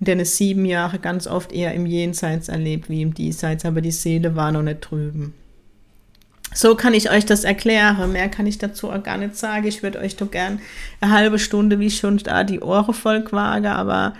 in 0.00 0.06
den 0.06 0.24
sieben 0.24 0.64
Jahre 0.64 0.98
ganz 0.98 1.26
oft 1.26 1.52
eher 1.52 1.74
im 1.74 1.86
Jenseits 1.86 2.48
erlebt 2.48 2.88
wie 2.88 3.02
im 3.02 3.14
Diesseits, 3.14 3.64
aber 3.64 3.80
die 3.80 3.92
Seele 3.92 4.34
war 4.34 4.52
noch 4.52 4.62
nicht 4.62 4.80
drüben. 4.80 5.34
So 6.54 6.74
kann 6.74 6.92
ich 6.92 7.10
euch 7.10 7.24
das 7.24 7.44
erklären. 7.44 8.12
Mehr 8.12 8.28
kann 8.28 8.46
ich 8.46 8.58
dazu 8.58 8.90
auch 8.90 9.02
gar 9.02 9.16
nicht 9.16 9.36
sagen. 9.36 9.66
Ich 9.66 9.82
würde 9.82 10.00
euch 10.00 10.16
doch 10.16 10.30
gern 10.30 10.60
eine 11.00 11.12
halbe 11.12 11.38
Stunde, 11.38 11.78
wie 11.78 11.90
schon 11.90 12.18
da, 12.18 12.44
die 12.44 12.60
Ohren 12.60 12.94
voll 12.94 13.22
quagen, 13.24 13.66
aber 13.66 14.14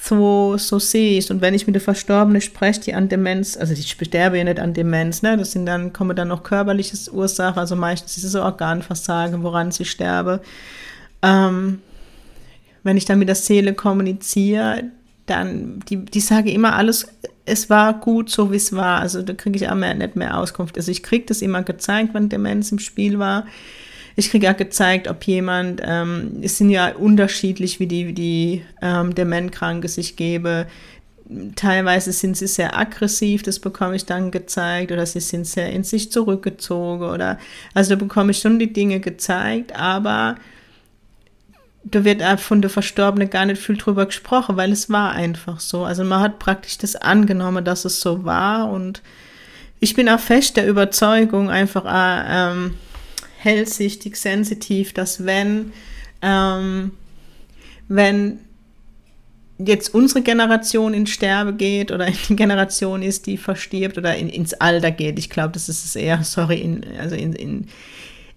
so, 0.00 0.56
so 0.56 0.78
sehe 0.78 1.18
ich 1.18 1.30
Und 1.30 1.40
wenn 1.40 1.54
ich 1.54 1.66
mit 1.66 1.74
der 1.74 1.82
Verstorbenen 1.82 2.40
spreche, 2.40 2.80
die 2.80 2.94
an 2.94 3.08
Demenz, 3.08 3.56
also 3.56 3.72
ich 3.72 3.90
sterbe 3.90 4.38
ja 4.38 4.44
nicht 4.44 4.60
an 4.60 4.72
Demenz, 4.72 5.22
ne, 5.22 5.36
das 5.36 5.52
sind 5.52 5.66
dann, 5.66 5.92
kommen 5.92 6.16
dann 6.16 6.28
noch 6.28 6.44
körperliche 6.44 6.96
Ursachen, 7.12 7.58
also 7.58 7.74
meistens 7.76 8.16
ist 8.16 8.24
es 8.24 8.32
so 8.32 8.42
Organversagen, 8.42 9.42
woran 9.42 9.72
sie 9.72 9.84
sterbe. 9.84 10.40
Ähm, 11.22 11.80
wenn 12.84 12.96
ich 12.96 13.04
dann 13.04 13.18
mit 13.18 13.28
der 13.28 13.34
Seele 13.34 13.74
kommuniziere, 13.74 14.84
dann, 15.26 15.80
die, 15.88 16.04
die 16.04 16.20
sage 16.20 16.50
immer 16.52 16.76
alles, 16.76 17.08
es 17.44 17.68
war 17.68 17.94
gut, 17.94 18.30
so 18.30 18.52
wie 18.52 18.56
es 18.56 18.72
war. 18.72 19.00
Also 19.00 19.22
da 19.22 19.34
kriege 19.34 19.56
ich 19.56 19.68
auch 19.68 19.74
mehr, 19.74 19.94
nicht 19.94 20.16
mehr 20.16 20.38
Auskunft. 20.38 20.76
Also 20.76 20.90
ich 20.90 21.02
kriege 21.02 21.26
das 21.26 21.42
immer 21.42 21.62
gezeigt, 21.62 22.14
wenn 22.14 22.28
Demenz 22.28 22.70
im 22.70 22.78
Spiel 22.78 23.18
war. 23.18 23.46
Ich 24.18 24.30
kriege 24.30 24.50
auch 24.50 24.56
gezeigt, 24.56 25.06
ob 25.06 25.22
jemand, 25.28 25.80
ähm, 25.84 26.40
es 26.42 26.58
sind 26.58 26.70
ja 26.70 26.88
unterschiedlich, 26.88 27.78
wie 27.78 27.86
die, 27.86 28.12
die 28.12 28.64
ähm, 28.82 29.14
Dementkranke 29.14 29.86
sich 29.86 30.16
gebe. 30.16 30.66
Teilweise 31.54 32.10
sind 32.10 32.36
sie 32.36 32.48
sehr 32.48 32.76
aggressiv, 32.76 33.44
das 33.44 33.60
bekomme 33.60 33.94
ich 33.94 34.06
dann 34.06 34.32
gezeigt, 34.32 34.90
oder 34.90 35.06
sie 35.06 35.20
sind 35.20 35.46
sehr 35.46 35.70
in 35.70 35.84
sich 35.84 36.10
zurückgezogen, 36.10 37.04
oder, 37.04 37.38
also 37.74 37.90
da 37.90 37.96
bekomme 37.96 38.32
ich 38.32 38.38
schon 38.38 38.58
die 38.58 38.72
Dinge 38.72 38.98
gezeigt, 38.98 39.76
aber 39.76 40.34
da 41.84 42.02
wird 42.02 42.20
von 42.40 42.60
der 42.60 42.70
Verstorbenen 42.70 43.30
gar 43.30 43.46
nicht 43.46 43.62
viel 43.62 43.76
drüber 43.76 44.06
gesprochen, 44.06 44.56
weil 44.56 44.72
es 44.72 44.90
war 44.90 45.12
einfach 45.12 45.60
so. 45.60 45.84
Also 45.84 46.02
man 46.02 46.22
hat 46.22 46.40
praktisch 46.40 46.76
das 46.76 46.96
angenommen, 46.96 47.64
dass 47.64 47.84
es 47.84 48.00
so 48.00 48.24
war 48.24 48.68
und 48.68 49.00
ich 49.78 49.94
bin 49.94 50.08
auch 50.08 50.18
fest 50.18 50.56
der 50.56 50.66
Überzeugung, 50.66 51.50
einfach 51.50 51.84
ähm, 51.88 52.74
hellsichtig, 53.38 54.16
sensitiv, 54.16 54.92
dass 54.92 55.24
wenn, 55.24 55.72
ähm, 56.22 56.92
wenn 57.88 58.40
jetzt 59.58 59.94
unsere 59.94 60.22
Generation 60.22 60.94
in 60.94 61.06
Sterbe 61.06 61.52
geht 61.52 61.92
oder 61.92 62.06
die 62.28 62.36
Generation 62.36 63.02
ist, 63.02 63.26
die 63.26 63.36
verstirbt 63.36 63.98
oder 63.98 64.16
in, 64.16 64.28
ins 64.28 64.54
Alter 64.54 64.90
geht, 64.90 65.18
ich 65.18 65.30
glaube, 65.30 65.52
das 65.52 65.68
ist 65.68 65.84
es 65.84 65.96
eher, 65.96 66.22
sorry, 66.24 66.60
in, 66.60 66.84
also 66.98 67.14
in, 67.14 67.32
in 67.32 67.66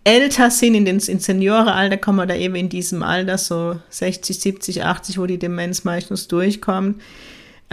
älter 0.04 0.50
sind, 0.50 0.74
in 0.74 0.86
den 0.86 1.00
in 1.00 1.20
Seniorenalter 1.20 1.98
kommen 1.98 2.28
da 2.28 2.36
eben 2.36 2.56
in 2.56 2.70
diesem 2.70 3.04
Alter, 3.04 3.38
so 3.38 3.80
60, 3.90 4.40
70, 4.40 4.84
80, 4.84 5.20
wo 5.20 5.26
die 5.28 5.38
Demenz 5.38 5.84
meistens 5.84 6.28
durchkommt, 6.28 7.00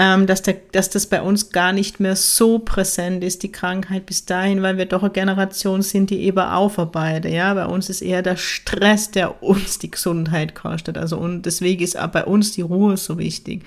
ähm, 0.01 0.29
dass, 0.29 0.43
der, 0.43 0.57
dass 0.71 0.91
das 0.91 1.07
bei 1.07 1.21
uns 1.21 1.51
gar 1.51 1.73
nicht 1.73 1.99
mehr 1.99 2.15
so 2.15 2.61
präsent 2.61 3.25
ist, 3.25 3.43
die 3.43 3.51
Krankheit 3.51 4.07
bis 4.07 4.25
dahin, 4.25 4.63
weil 4.63 4.79
wir 4.79 4.87
doch 4.87 5.03
eine 5.03 5.11
Generation 5.11 5.83
sind, 5.83 6.11
die 6.11 6.21
eben 6.21 6.39
aufarbeiten. 6.39 7.33
Ja, 7.33 7.53
bei 7.53 7.67
uns 7.67 7.91
ist 7.91 8.01
eher 8.01 8.23
der 8.23 8.37
Stress, 8.37 9.11
der 9.11 9.43
uns 9.43 9.81
die 9.81 9.91
Gesundheit 9.91 10.55
kostet. 10.55 10.97
Also 10.97 11.19
und 11.19 11.43
deswegen 11.43 11.83
ist 11.83 11.99
auch 11.99 12.07
bei 12.07 12.25
uns 12.25 12.53
die 12.53 12.63
Ruhe 12.63 12.97
so 12.97 13.19
wichtig. 13.19 13.65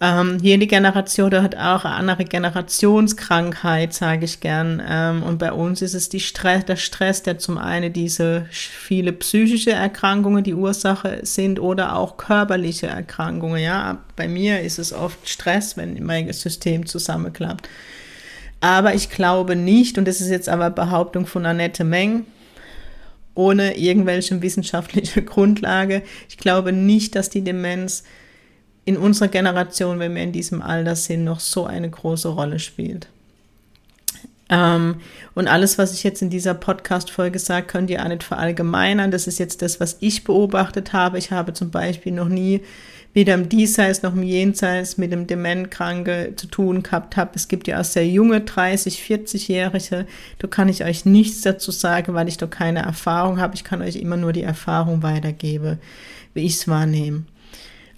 Ähm, 0.00 0.38
jede 0.40 0.68
Generation 0.68 1.42
hat 1.42 1.56
auch 1.56 1.84
eine 1.84 1.94
andere 1.94 2.24
Generationskrankheit, 2.24 3.92
sage 3.92 4.26
ich 4.26 4.38
gern. 4.38 4.80
Ähm, 4.88 5.24
und 5.24 5.38
bei 5.38 5.52
uns 5.52 5.82
ist 5.82 5.94
es 5.94 6.08
die 6.08 6.20
Stress, 6.20 6.64
der 6.66 6.76
Stress, 6.76 7.24
der 7.24 7.38
zum 7.38 7.58
einen 7.58 7.92
diese 7.92 8.46
viele 8.50 9.12
psychische 9.12 9.72
Erkrankungen 9.72 10.44
die 10.44 10.54
Ursache 10.54 11.20
sind 11.22 11.58
oder 11.58 11.96
auch 11.96 12.16
körperliche 12.16 12.86
Erkrankungen. 12.86 13.60
Ja, 13.60 13.98
bei 14.14 14.28
mir 14.28 14.60
ist 14.60 14.78
es 14.78 14.92
oft 14.92 15.28
Stress, 15.28 15.76
wenn 15.76 16.00
mein 16.04 16.32
System 16.32 16.86
zusammenklappt. 16.86 17.68
Aber 18.60 18.94
ich 18.94 19.10
glaube 19.10 19.56
nicht, 19.56 19.98
und 19.98 20.06
das 20.06 20.20
ist 20.20 20.30
jetzt 20.30 20.48
aber 20.48 20.70
Behauptung 20.70 21.26
von 21.26 21.44
Annette 21.44 21.82
Meng, 21.82 22.24
ohne 23.34 23.76
irgendwelche 23.76 24.40
wissenschaftliche 24.42 25.22
Grundlage, 25.24 26.02
ich 26.28 26.38
glaube 26.38 26.72
nicht, 26.72 27.16
dass 27.16 27.30
die 27.30 27.42
Demenz 27.42 28.04
in 28.88 28.96
unserer 28.96 29.28
Generation, 29.28 29.98
wenn 29.98 30.14
wir 30.14 30.22
in 30.22 30.32
diesem 30.32 30.62
Alter 30.62 30.96
sind, 30.96 31.22
noch 31.22 31.40
so 31.40 31.66
eine 31.66 31.90
große 31.90 32.28
Rolle 32.28 32.58
spielt. 32.58 33.06
Ähm, 34.48 35.02
und 35.34 35.46
alles, 35.46 35.76
was 35.76 35.92
ich 35.92 36.04
jetzt 36.04 36.22
in 36.22 36.30
dieser 36.30 36.54
Podcast-Folge 36.54 37.38
sage, 37.38 37.66
könnt 37.66 37.90
ihr 37.90 38.02
auch 38.02 38.08
nicht 38.08 38.22
verallgemeinern. 38.22 39.10
Das 39.10 39.26
ist 39.26 39.38
jetzt 39.38 39.60
das, 39.60 39.78
was 39.78 39.98
ich 40.00 40.24
beobachtet 40.24 40.94
habe. 40.94 41.18
Ich 41.18 41.32
habe 41.32 41.52
zum 41.52 41.70
Beispiel 41.70 42.12
noch 42.12 42.30
nie 42.30 42.62
weder 43.12 43.34
im 43.34 43.50
Diesseits 43.50 44.02
noch 44.02 44.14
im 44.14 44.22
Jenseits 44.22 44.96
mit 44.96 45.12
dem 45.12 45.26
Dementkranke 45.26 46.32
zu 46.36 46.46
tun 46.46 46.82
gehabt 46.82 47.18
habe. 47.18 47.32
Es 47.34 47.48
gibt 47.48 47.68
ja 47.68 47.80
auch 47.80 47.84
sehr 47.84 48.06
junge 48.06 48.40
30, 48.40 49.02
40-Jährige. 49.02 50.06
Da 50.38 50.48
kann 50.48 50.70
ich 50.70 50.82
euch 50.82 51.04
nichts 51.04 51.42
dazu 51.42 51.72
sagen, 51.72 52.14
weil 52.14 52.28
ich 52.28 52.38
doch 52.38 52.48
keine 52.48 52.80
Erfahrung 52.80 53.38
habe. 53.38 53.54
Ich 53.54 53.64
kann 53.64 53.82
euch 53.82 53.96
immer 53.96 54.16
nur 54.16 54.32
die 54.32 54.44
Erfahrung 54.44 55.02
weitergeben, 55.02 55.78
wie 56.32 56.46
ich 56.46 56.54
es 56.54 56.68
wahrnehme. 56.68 57.24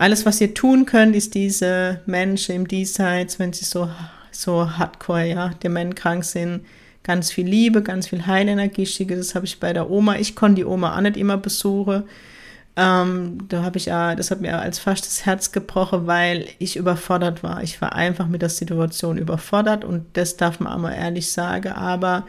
Alles, 0.00 0.25
was 0.25 0.40
ihr 0.40 0.54
tun 0.54 0.87
könnt, 0.87 1.14
ist 1.14 1.35
diese 1.35 2.00
Menschen 2.07 2.54
im 2.54 2.66
Diesseits, 2.66 3.38
wenn 3.38 3.52
sie 3.52 3.66
so, 3.66 3.90
so 4.30 4.78
hardcore, 4.78 5.26
ja, 5.26 5.50
dementkrank 5.62 6.25
sind, 6.25 6.64
ganz 7.02 7.30
viel 7.30 7.47
Liebe, 7.47 7.83
ganz 7.83 8.09
viel 8.09 8.26
Heilenergie 8.26 8.87
schicke. 8.87 9.14
Das 9.14 9.35
habe 9.35 9.45
ich 9.45 9.61
bei 9.61 9.75
der 9.75 9.90
Oma. 9.90 10.16
Ich 10.16 10.35
konnte 10.35 10.54
die 10.54 10.64
Oma 10.64 10.97
auch 10.97 11.02
nicht 11.02 11.19
immer 11.19 11.37
besuchen. 11.37 12.04
Ähm, 12.76 13.47
da 13.49 13.62
habe 13.62 13.76
ich 13.76 13.85
ja, 13.87 14.14
das 14.14 14.30
hat 14.30 14.40
mir 14.40 14.59
als 14.59 14.78
fast 14.78 15.04
das 15.04 15.26
Herz 15.26 15.52
gebrochen, 15.52 16.07
weil 16.07 16.47
ich 16.59 16.76
überfordert 16.76 17.42
war. 17.42 17.62
Ich 17.62 17.83
war 17.83 17.95
einfach 17.95 18.26
mit 18.26 18.40
der 18.40 18.49
Situation 18.49 19.19
überfordert 19.19 19.85
und 19.85 20.07
das 20.14 20.38
darf 20.38 20.61
man 20.61 20.73
auch 20.73 20.78
mal 20.78 20.95
ehrlich 20.95 21.30
sagen. 21.30 21.73
Aber 21.73 22.26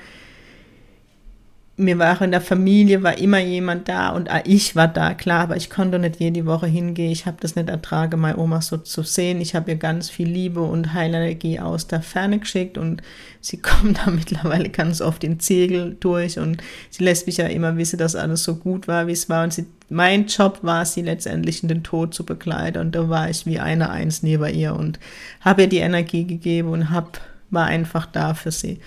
mir 1.82 2.00
war 2.00 2.22
in 2.22 2.32
der 2.32 2.42
Familie, 2.42 3.04
war 3.04 3.18
immer 3.18 3.40
jemand 3.40 3.90
da 3.90 4.10
und 4.10 4.30
ich 4.46 4.76
war 4.76 4.88
da, 4.88 5.14
klar, 5.14 5.42
aber 5.42 5.58
ich 5.58 5.70
konnte 5.70 6.00
nicht 6.00 6.20
jede 6.20 6.46
Woche 6.46 6.68
hingehen. 6.68 7.12
Ich 7.12 7.26
habe 7.26 7.38
das 7.40 7.56
nicht 7.56 7.70
ertragen, 7.70 8.20
meine 8.20 8.38
Oma 8.38 8.62
so 8.62 8.78
zu 8.78 9.04
sehen. 9.04 9.42
Ich 9.42 9.56
habe 9.56 9.72
ihr 9.72 9.78
ganz 9.78 10.10
viel 10.10 10.28
Liebe 10.28 10.62
und 10.62 10.94
Heilenergie 10.94 11.60
aus 11.60 11.88
der 11.88 12.02
Ferne 12.02 12.40
geschickt 12.40 12.78
und 12.78 13.02
sie 13.42 13.58
kommt 13.62 14.00
da 14.00 14.12
mittlerweile 14.12 14.70
ganz 14.70 15.02
oft 15.02 15.24
in 15.24 15.40
Ziegel 15.40 15.98
durch 16.00 16.40
und 16.40 16.62
sie 16.90 17.04
lässt 17.04 17.28
mich 17.28 17.38
ja 17.38 17.48
immer 17.48 17.76
wissen, 17.78 17.98
dass 17.98 18.16
alles 18.16 18.44
so 18.44 18.56
gut 18.56 18.88
war, 18.88 19.08
wie 19.08 19.14
es 19.14 19.28
war. 19.28 19.44
Und 19.44 19.54
sie, 19.54 19.66
mein 19.90 20.28
Job 20.28 20.60
war, 20.62 20.86
sie 20.86 21.02
letztendlich 21.02 21.64
in 21.64 21.70
den 21.70 21.84
Tod 21.84 22.14
zu 22.14 22.26
begleiten 22.26 22.78
und 22.80 22.96
da 22.96 23.10
war 23.10 23.30
ich 23.30 23.46
wie 23.46 23.60
eine 23.60 23.90
Eins 23.90 24.24
neben 24.24 24.54
ihr 24.54 24.76
und 24.76 25.00
habe 25.42 25.64
ihr 25.64 25.68
die 25.68 25.80
Energie 25.80 26.26
gegeben 26.26 26.70
und 26.70 26.92
hab, 26.92 27.20
war 27.50 27.66
einfach 27.66 28.06
da 28.06 28.34
für 28.34 28.52
sie. 28.52 28.80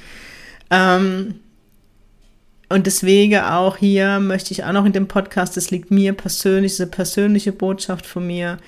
Ähm, 0.71 1.35
und 2.69 2.87
deswegen 2.87 3.41
auch 3.41 3.77
hier 3.77 4.21
möchte 4.21 4.53
ich 4.53 4.65
auch 4.65 4.73
noch 4.73 4.85
in 4.85 4.93
dem 4.93 5.09
Podcast, 5.09 5.57
das 5.57 5.71
liegt 5.71 5.91
mir 5.91 6.13
persönlich, 6.13 6.73
diese 6.73 6.87
persönliche 6.87 7.53
Botschaft 7.53 8.07
von 8.07 8.27
mir, 8.27 8.59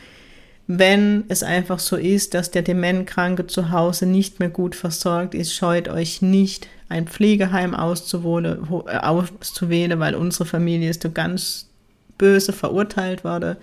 wenn 0.67 1.25
es 1.29 1.43
einfach 1.43 1.79
so 1.79 1.97
ist, 1.97 2.35
dass 2.35 2.51
der 2.51 2.63
Dementkranke 2.63 3.47
zu 3.47 3.71
Hause 3.71 4.07
nicht 4.07 4.41
mehr 4.41 4.49
gut 4.49 4.75
versorgt 4.75 5.35
ist, 5.35 5.55
scheut 5.55 5.89
euch 5.89 6.23
nicht, 6.23 6.69
ein 6.89 7.07
Pflegeheim 7.07 7.75
auszuwählen, 7.75 8.67
äh, 8.87 8.97
auszuwählen 8.99 9.99
weil 9.99 10.15
unsere 10.15 10.45
Familie 10.45 10.91
ist 10.91 11.03
so 11.03 11.11
ganz 11.11 11.69
böse 12.19 12.53
verurteilt 12.53 13.25
wurde. 13.25 13.57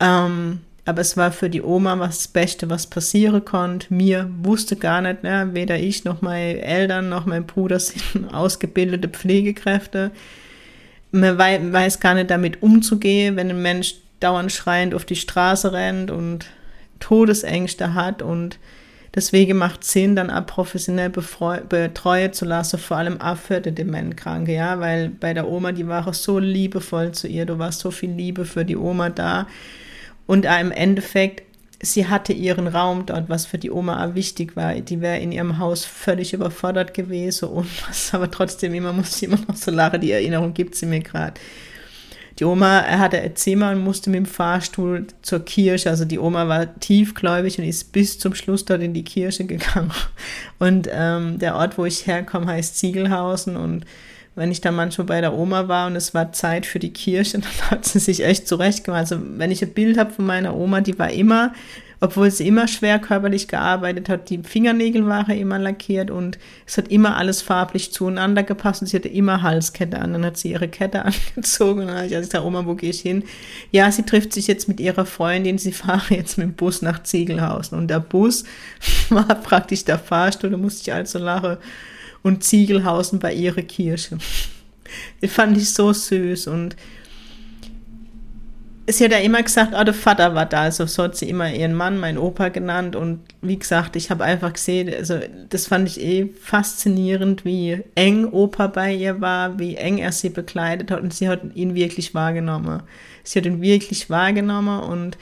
Ähm, 0.00 0.60
aber 0.86 1.00
es 1.00 1.16
war 1.16 1.32
für 1.32 1.50
die 1.50 1.62
Oma 1.62 1.98
was 1.98 2.18
das 2.18 2.28
Beste, 2.28 2.70
was 2.70 2.86
passieren 2.86 3.44
konnte. 3.44 3.92
Mir 3.92 4.30
wusste 4.42 4.76
gar 4.76 5.02
nicht, 5.02 5.24
ne, 5.24 5.50
weder 5.52 5.76
ich 5.78 6.04
noch 6.04 6.22
meine 6.22 6.62
Eltern 6.62 7.08
noch 7.08 7.26
mein 7.26 7.44
Bruder 7.44 7.80
sind 7.80 8.02
ausgebildete 8.32 9.08
Pflegekräfte. 9.08 10.12
Man 11.10 11.38
weiß 11.38 11.98
gar 11.98 12.14
nicht 12.14 12.30
damit 12.30 12.62
umzugehen, 12.62 13.36
wenn 13.36 13.50
ein 13.50 13.62
Mensch 13.62 13.96
dauernd 14.20 14.52
schreiend 14.52 14.94
auf 14.94 15.04
die 15.04 15.16
Straße 15.16 15.72
rennt 15.72 16.10
und 16.10 16.46
Todesängste 17.00 17.94
hat 17.94 18.22
und 18.22 18.58
deswegen 19.14 19.58
macht 19.58 19.82
es 19.82 19.92
Sinn, 19.92 20.14
dann 20.14 20.30
auch 20.30 20.46
professionell 20.46 21.10
betreuen 21.10 22.32
zu 22.32 22.44
lassen, 22.44 22.78
vor 22.78 22.98
allem 22.98 23.20
auch 23.20 23.36
für 23.36 23.60
die 23.60 23.72
Dementkranke, 23.72 24.54
ja, 24.54 24.78
weil 24.78 25.08
bei 25.08 25.34
der 25.34 25.48
Oma, 25.48 25.72
die 25.72 25.86
war 25.88 26.06
auch 26.06 26.14
so 26.14 26.38
liebevoll 26.38 27.12
zu 27.12 27.26
ihr, 27.26 27.44
du 27.44 27.58
warst 27.58 27.80
so 27.80 27.90
viel 27.90 28.10
Liebe 28.10 28.44
für 28.44 28.64
die 28.64 28.76
Oma 28.76 29.10
da 29.10 29.46
und 30.26 30.44
im 30.44 30.72
Endeffekt, 30.72 31.44
sie 31.80 32.08
hatte 32.08 32.32
ihren 32.32 32.66
Raum 32.66 33.06
dort, 33.06 33.28
was 33.28 33.46
für 33.46 33.58
die 33.58 33.70
Oma 33.70 34.04
auch 34.04 34.14
wichtig 34.14 34.56
war. 34.56 34.74
Die 34.74 35.00
wäre 35.00 35.18
in 35.18 35.32
ihrem 35.32 35.58
Haus 35.58 35.84
völlig 35.84 36.32
überfordert 36.32 36.94
gewesen 36.94 37.48
und 37.48 37.68
was 37.88 38.12
aber 38.14 38.30
trotzdem 38.30 38.74
immer 38.74 38.92
muss 38.92 39.18
sie 39.18 39.26
immer 39.26 39.38
noch 39.46 39.56
so 39.56 39.70
lachen. 39.70 40.00
Die 40.00 40.12
Erinnerung 40.12 40.54
gibt 40.54 40.74
sie 40.74 40.86
mir 40.86 41.00
gerade. 41.00 41.34
Die 42.38 42.44
Oma 42.44 42.82
hatte 42.84 43.32
Zimmer 43.34 43.70
und 43.70 43.82
musste 43.82 44.10
mit 44.10 44.18
dem 44.18 44.26
Fahrstuhl 44.26 45.06
zur 45.22 45.44
Kirche. 45.44 45.88
Also 45.88 46.04
die 46.04 46.18
Oma 46.18 46.48
war 46.48 46.78
tiefgläubig 46.80 47.58
und 47.58 47.64
ist 47.64 47.92
bis 47.92 48.18
zum 48.18 48.34
Schluss 48.34 48.66
dort 48.66 48.82
in 48.82 48.92
die 48.92 49.04
Kirche 49.04 49.46
gegangen. 49.46 49.90
Und 50.58 50.88
ähm, 50.92 51.38
der 51.38 51.56
Ort, 51.56 51.78
wo 51.78 51.84
ich 51.84 52.06
herkomme, 52.06 52.46
heißt 52.46 52.78
Ziegelhausen 52.78 53.56
und 53.56 53.84
wenn 54.36 54.52
ich 54.52 54.60
dann 54.60 54.76
manchmal 54.76 55.06
bei 55.06 55.20
der 55.20 55.34
Oma 55.34 55.66
war 55.66 55.86
und 55.88 55.96
es 55.96 56.14
war 56.14 56.30
Zeit 56.32 56.66
für 56.66 56.78
die 56.78 56.92
Kirche, 56.92 57.38
dann 57.40 57.70
hat 57.70 57.84
sie 57.84 57.98
sich 57.98 58.24
echt 58.24 58.46
zurechtgemacht. 58.46 59.00
Also 59.00 59.18
wenn 59.20 59.50
ich 59.50 59.62
ein 59.62 59.72
Bild 59.72 59.98
habe 59.98 60.12
von 60.12 60.26
meiner 60.26 60.54
Oma, 60.54 60.82
die 60.82 60.98
war 60.98 61.10
immer, 61.10 61.52
obwohl 62.00 62.30
sie 62.30 62.46
immer 62.46 62.68
schwer 62.68 62.98
körperlich 62.98 63.48
gearbeitet 63.48 64.10
hat, 64.10 64.28
die 64.28 64.42
Fingernägel 64.42 65.06
waren 65.06 65.38
immer 65.38 65.58
lackiert 65.58 66.10
und 66.10 66.38
es 66.66 66.76
hat 66.76 66.88
immer 66.88 67.16
alles 67.16 67.40
farblich 67.40 67.90
zueinander 67.94 68.42
gepasst 68.42 68.82
und 68.82 68.88
sie 68.88 68.98
hatte 68.98 69.08
immer 69.08 69.40
Halskette 69.40 69.98
an. 69.98 70.12
Dann 70.12 70.26
hat 70.26 70.36
sie 70.36 70.50
ihre 70.50 70.68
Kette 70.68 71.04
angezogen 71.06 71.80
und 71.80 71.86
dann 71.86 71.96
habe 71.96 72.06
ich 72.06 72.12
gesagt, 72.12 72.44
Oma, 72.44 72.66
wo 72.66 72.74
gehe 72.74 72.90
ich 72.90 73.00
hin? 73.00 73.24
Ja, 73.72 73.90
sie 73.90 74.02
trifft 74.02 74.34
sich 74.34 74.46
jetzt 74.46 74.68
mit 74.68 74.80
ihrer 74.80 75.06
Freundin, 75.06 75.56
sie 75.56 75.72
fahren 75.72 76.02
jetzt 76.10 76.36
mit 76.36 76.46
dem 76.46 76.52
Bus 76.52 76.82
nach 76.82 77.02
Ziegelhausen 77.02 77.78
und 77.78 77.88
der 77.88 78.00
Bus 78.00 78.44
war 79.08 79.24
praktisch 79.24 79.86
der 79.86 79.98
Fahrstuhl, 79.98 80.50
da 80.50 80.58
musste 80.58 80.82
ich 80.82 80.94
also 80.94 81.18
lachen 81.18 81.56
und 82.26 82.42
Ziegelhausen 82.42 83.20
bei 83.20 83.32
ihrer 83.32 83.62
Kirche. 83.62 84.18
Das 85.20 85.32
fand 85.32 85.56
ich 85.56 85.72
so 85.72 85.92
süß 85.92 86.48
und 86.48 86.76
sie 88.88 89.04
hat 89.04 89.12
ja 89.12 89.18
immer 89.18 89.42
gesagt, 89.42 89.74
oh, 89.78 89.84
der 89.84 89.94
Vater 89.94 90.34
war 90.34 90.46
da, 90.46 90.62
also 90.62 90.86
so 90.86 91.04
hat 91.04 91.16
sie 91.16 91.28
immer 91.28 91.52
ihren 91.52 91.74
Mann, 91.74 91.98
mein 91.98 92.18
Opa 92.18 92.48
genannt 92.48 92.96
und 92.96 93.20
wie 93.42 93.58
gesagt, 93.58 93.94
ich 93.96 94.10
habe 94.10 94.24
einfach 94.24 94.52
gesehen, 94.52 94.92
also 94.92 95.20
das 95.48 95.66
fand 95.68 95.88
ich 95.88 96.00
eh 96.00 96.28
faszinierend, 96.40 97.44
wie 97.44 97.82
eng 97.94 98.26
Opa 98.26 98.68
bei 98.68 98.92
ihr 98.92 99.20
war, 99.20 99.58
wie 99.58 99.76
eng 99.76 99.98
er 99.98 100.12
sie 100.12 100.30
bekleidet 100.30 100.90
hat 100.90 101.02
und 101.02 101.14
sie 101.14 101.28
hat 101.28 101.42
ihn 101.54 101.74
wirklich 101.74 102.14
wahrgenommen. 102.14 102.82
Sie 103.22 103.38
hat 103.38 103.46
ihn 103.46 103.60
wirklich 103.60 104.10
wahrgenommen 104.10 104.80
und 104.80 105.18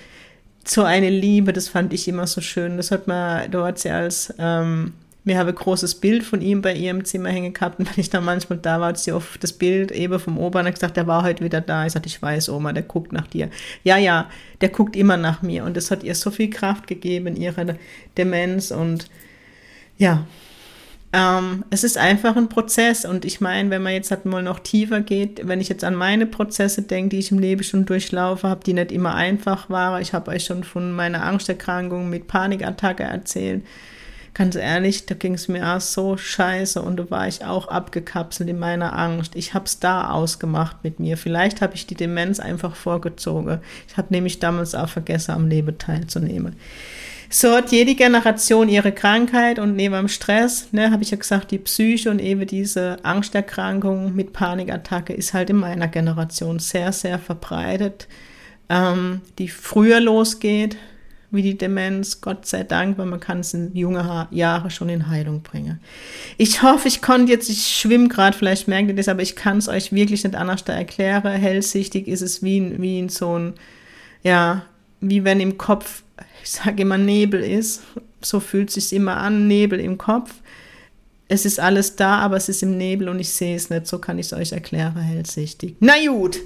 so 0.66 0.82
eine 0.82 1.10
Liebe, 1.10 1.52
das 1.52 1.68
fand 1.68 1.92
ich 1.92 2.08
immer 2.08 2.26
so 2.26 2.40
schön. 2.40 2.78
Das 2.78 2.90
hat 2.90 3.06
man, 3.06 3.52
hat 3.52 3.78
sie 3.78 3.90
als 3.90 4.32
ähm, 4.38 4.94
mir 5.24 5.38
habe 5.38 5.50
ein 5.50 5.54
großes 5.54 5.96
Bild 5.96 6.22
von 6.22 6.42
ihm 6.42 6.60
bei 6.60 6.74
ihrem 6.74 7.04
Zimmer 7.04 7.30
hängen 7.30 7.54
gehabt 7.54 7.78
und 7.78 7.88
wenn 7.88 8.00
ich 8.00 8.10
dann 8.10 8.24
manchmal 8.24 8.58
da 8.58 8.80
war, 8.80 8.88
hat 8.88 8.98
sie 8.98 9.12
auf 9.12 9.38
das 9.40 9.54
Bild 9.54 9.90
eben 9.90 10.20
vom 10.20 10.38
Opa 10.38 10.60
und 10.60 10.66
hat 10.66 10.74
gesagt, 10.74 10.96
der 10.96 11.06
war 11.06 11.24
heute 11.24 11.42
wieder 11.42 11.62
da. 11.62 11.86
Ich 11.86 11.94
sagte, 11.94 12.08
ich 12.08 12.20
weiß, 12.20 12.50
Oma, 12.50 12.72
der 12.72 12.82
guckt 12.82 13.12
nach 13.12 13.26
dir. 13.26 13.48
Ja, 13.82 13.96
ja, 13.96 14.28
der 14.60 14.68
guckt 14.68 14.96
immer 14.96 15.16
nach 15.16 15.42
mir 15.42 15.64
und 15.64 15.76
das 15.76 15.90
hat 15.90 16.04
ihr 16.04 16.14
so 16.14 16.30
viel 16.30 16.50
Kraft 16.50 16.86
gegeben 16.86 17.28
in 17.28 17.36
ihrer 17.36 17.74
Demenz 18.18 18.70
und 18.70 19.08
ja, 19.96 20.26
ähm, 21.14 21.64
es 21.70 21.84
ist 21.84 21.96
einfach 21.96 22.36
ein 22.36 22.48
Prozess 22.48 23.04
und 23.04 23.24
ich 23.24 23.40
meine, 23.40 23.70
wenn 23.70 23.82
man 23.82 23.92
jetzt 23.92 24.10
halt 24.10 24.26
mal 24.26 24.42
noch 24.42 24.58
tiefer 24.58 25.00
geht, 25.00 25.46
wenn 25.46 25.60
ich 25.60 25.68
jetzt 25.68 25.84
an 25.84 25.94
meine 25.94 26.26
Prozesse 26.26 26.82
denke, 26.82 27.10
die 27.10 27.20
ich 27.20 27.30
im 27.30 27.38
Leben 27.38 27.62
schon 27.62 27.86
durchlaufe 27.86 28.48
habe, 28.48 28.64
die 28.64 28.74
nicht 28.74 28.90
immer 28.90 29.14
einfach 29.14 29.70
waren. 29.70 30.02
Ich 30.02 30.12
habe 30.12 30.32
euch 30.32 30.44
schon 30.44 30.64
von 30.64 30.92
meiner 30.92 31.22
Angsterkrankung 31.22 32.10
mit 32.10 32.26
Panikattacke 32.26 33.04
erzählt 33.04 33.62
ganz 34.34 34.56
ehrlich, 34.56 35.06
da 35.06 35.14
ging 35.14 35.34
es 35.34 35.48
mir 35.48 35.66
auch 35.66 35.80
so 35.80 36.16
scheiße 36.16 36.82
und 36.82 36.96
da 36.96 37.10
war 37.10 37.28
ich 37.28 37.44
auch 37.44 37.68
abgekapselt 37.68 38.48
in 38.48 38.58
meiner 38.58 38.98
Angst. 38.98 39.36
Ich 39.36 39.54
habe 39.54 39.64
es 39.64 39.78
da 39.78 40.10
ausgemacht 40.10 40.78
mit 40.82 40.98
mir. 40.98 41.16
Vielleicht 41.16 41.60
habe 41.60 41.74
ich 41.74 41.86
die 41.86 41.94
Demenz 41.94 42.40
einfach 42.40 42.74
vorgezogen. 42.74 43.60
Ich 43.88 43.96
habe 43.96 44.08
nämlich 44.10 44.40
damals 44.40 44.74
auch 44.74 44.88
vergessen, 44.88 45.30
am 45.30 45.48
Leben 45.48 45.78
teilzunehmen. 45.78 46.56
So 47.30 47.52
hat 47.52 47.72
jede 47.72 47.94
Generation 47.94 48.68
ihre 48.68 48.92
Krankheit 48.92 49.58
und 49.58 49.74
neben 49.74 49.94
dem 49.94 50.08
Stress, 50.08 50.68
ne, 50.72 50.90
habe 50.90 51.02
ich 51.02 51.10
ja 51.10 51.16
gesagt, 51.16 51.50
die 51.50 51.58
Psyche 51.58 52.10
und 52.10 52.20
eben 52.20 52.46
diese 52.46 53.04
Angsterkrankung 53.04 54.14
mit 54.14 54.32
Panikattacke 54.32 55.12
ist 55.12 55.34
halt 55.34 55.50
in 55.50 55.56
meiner 55.56 55.88
Generation 55.88 56.58
sehr, 56.58 56.92
sehr 56.92 57.18
verbreitet, 57.18 58.08
ähm, 58.68 59.20
die 59.38 59.48
früher 59.48 60.00
losgeht, 60.00 60.76
wie 61.34 61.42
die 61.42 61.58
Demenz, 61.58 62.20
Gott 62.20 62.46
sei 62.46 62.62
Dank, 62.62 62.96
weil 62.96 63.06
man 63.06 63.20
kann 63.20 63.40
es 63.40 63.52
in 63.54 63.74
junge 63.74 64.28
Jahre 64.30 64.70
schon 64.70 64.88
in 64.88 65.08
Heilung 65.08 65.42
bringen. 65.42 65.80
Ich 66.38 66.62
hoffe, 66.62 66.88
ich 66.88 67.02
konnte 67.02 67.32
jetzt, 67.32 67.50
ich 67.50 67.76
schwimme 67.76 68.08
gerade, 68.08 68.36
vielleicht 68.36 68.68
merkt 68.68 68.88
ihr 68.88 68.94
das, 68.94 69.08
aber 69.08 69.22
ich 69.22 69.36
kann 69.36 69.58
es 69.58 69.68
euch 69.68 69.92
wirklich 69.92 70.24
nicht 70.24 70.36
anders 70.36 70.64
da 70.64 70.72
erklären. 70.72 71.32
Hellsichtig 71.32 72.08
ist 72.08 72.22
es 72.22 72.42
wie, 72.42 72.58
in, 72.58 72.80
wie 72.80 72.98
in 72.98 73.08
so 73.08 73.38
ein, 73.38 73.54
ja, 74.22 74.64
wie 75.00 75.24
wenn 75.24 75.40
im 75.40 75.58
Kopf, 75.58 76.02
ich 76.42 76.50
sage 76.50 76.82
immer 76.82 76.98
Nebel 76.98 77.42
ist, 77.42 77.82
so 78.22 78.40
fühlt 78.40 78.68
es 78.68 78.74
sich 78.74 78.92
immer 78.92 79.16
an, 79.16 79.48
Nebel 79.48 79.80
im 79.80 79.98
Kopf. 79.98 80.34
Es 81.28 81.44
ist 81.44 81.58
alles 81.58 81.96
da, 81.96 82.18
aber 82.18 82.36
es 82.36 82.48
ist 82.48 82.62
im 82.62 82.76
Nebel 82.76 83.08
und 83.08 83.18
ich 83.18 83.30
sehe 83.30 83.56
es 83.56 83.70
nicht. 83.70 83.86
So 83.86 83.98
kann 83.98 84.18
ich 84.18 84.26
es 84.26 84.32
euch 84.32 84.52
erklären, 84.52 84.96
hellsichtig. 84.96 85.76
Na 85.80 85.94
gut, 86.06 86.38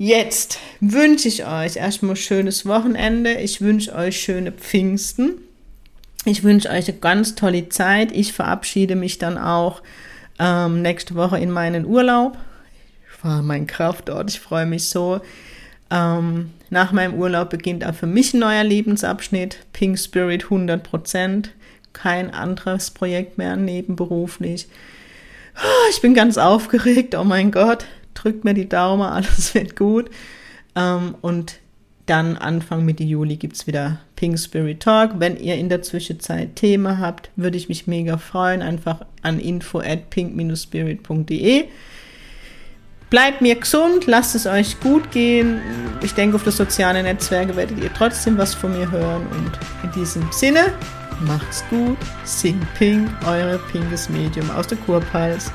Jetzt 0.00 0.60
wünsche 0.78 1.26
ich 1.26 1.44
euch 1.44 1.74
erstmal 1.74 2.14
schönes 2.14 2.64
Wochenende. 2.64 3.34
Ich 3.34 3.60
wünsche 3.60 3.92
euch 3.96 4.20
schöne 4.20 4.52
Pfingsten. 4.52 5.40
Ich 6.24 6.44
wünsche 6.44 6.70
euch 6.70 6.88
eine 6.88 6.98
ganz 6.98 7.34
tolle 7.34 7.68
Zeit. 7.68 8.12
Ich 8.12 8.32
verabschiede 8.32 8.94
mich 8.94 9.18
dann 9.18 9.36
auch 9.36 9.82
ähm, 10.38 10.82
nächste 10.82 11.16
Woche 11.16 11.38
in 11.38 11.50
meinen 11.50 11.84
Urlaub. 11.84 12.38
Ich 13.10 13.18
fahre 13.18 13.42
meinen 13.42 13.66
Kraftort. 13.66 14.30
Ich 14.30 14.38
freue 14.38 14.66
mich 14.66 14.88
so. 14.88 15.20
Ähm, 15.90 16.52
nach 16.70 16.92
meinem 16.92 17.14
Urlaub 17.14 17.50
beginnt 17.50 17.84
auch 17.84 17.94
für 17.94 18.06
mich 18.06 18.34
ein 18.34 18.40
neuer 18.40 18.62
Lebensabschnitt. 18.62 19.66
Pink 19.72 19.98
Spirit 19.98 20.44
100%. 20.44 21.48
Kein 21.92 22.32
anderes 22.32 22.92
Projekt 22.92 23.36
mehr 23.36 23.56
nebenberuflich. 23.56 24.68
Ah, 25.56 25.90
ich 25.90 26.00
bin 26.00 26.14
ganz 26.14 26.38
aufgeregt. 26.38 27.16
Oh 27.16 27.24
mein 27.24 27.50
Gott 27.50 27.84
drückt 28.14 28.44
mir 28.44 28.54
die 28.54 28.68
Daumen, 28.68 29.02
alles 29.02 29.54
wird 29.54 29.76
gut. 29.76 30.10
Ähm, 30.74 31.14
und 31.20 31.60
dann 32.08 32.36
Anfang 32.38 32.86
Mitte 32.86 33.04
Juli 33.04 33.36
gibt 33.36 33.56
es 33.56 33.66
wieder 33.66 33.98
Pink 34.16 34.38
Spirit 34.38 34.80
Talk. 34.80 35.12
Wenn 35.18 35.36
ihr 35.36 35.56
in 35.56 35.68
der 35.68 35.82
Zwischenzeit 35.82 36.56
Themen 36.56 36.98
habt, 36.98 37.30
würde 37.36 37.58
ich 37.58 37.68
mich 37.68 37.86
mega 37.86 38.16
freuen. 38.16 38.62
Einfach 38.62 39.02
an 39.22 39.38
info 39.38 39.80
at 39.80 40.08
pink-spirit.de. 40.08 41.64
Bleibt 43.10 43.40
mir 43.40 43.54
gesund, 43.54 44.06
lasst 44.06 44.34
es 44.34 44.46
euch 44.46 44.80
gut 44.80 45.10
gehen. 45.10 45.60
Ich 46.02 46.14
denke, 46.14 46.36
auf 46.36 46.44
das 46.44 46.56
soziale 46.56 47.02
Netzwerke 47.02 47.56
werdet 47.56 47.82
ihr 47.82 47.92
trotzdem 47.92 48.38
was 48.38 48.54
von 48.54 48.72
mir 48.72 48.90
hören. 48.90 49.26
Und 49.28 49.58
in 49.82 49.92
diesem 49.92 50.30
Sinne, 50.32 50.72
macht's 51.26 51.62
gut. 51.68 51.98
Sing 52.24 52.58
Pink, 52.78 53.08
eure 53.26 53.58
pinkes 53.70 54.08
Medium 54.08 54.50
aus 54.50 54.66
der 54.66 54.78
Kurpals. 54.78 55.50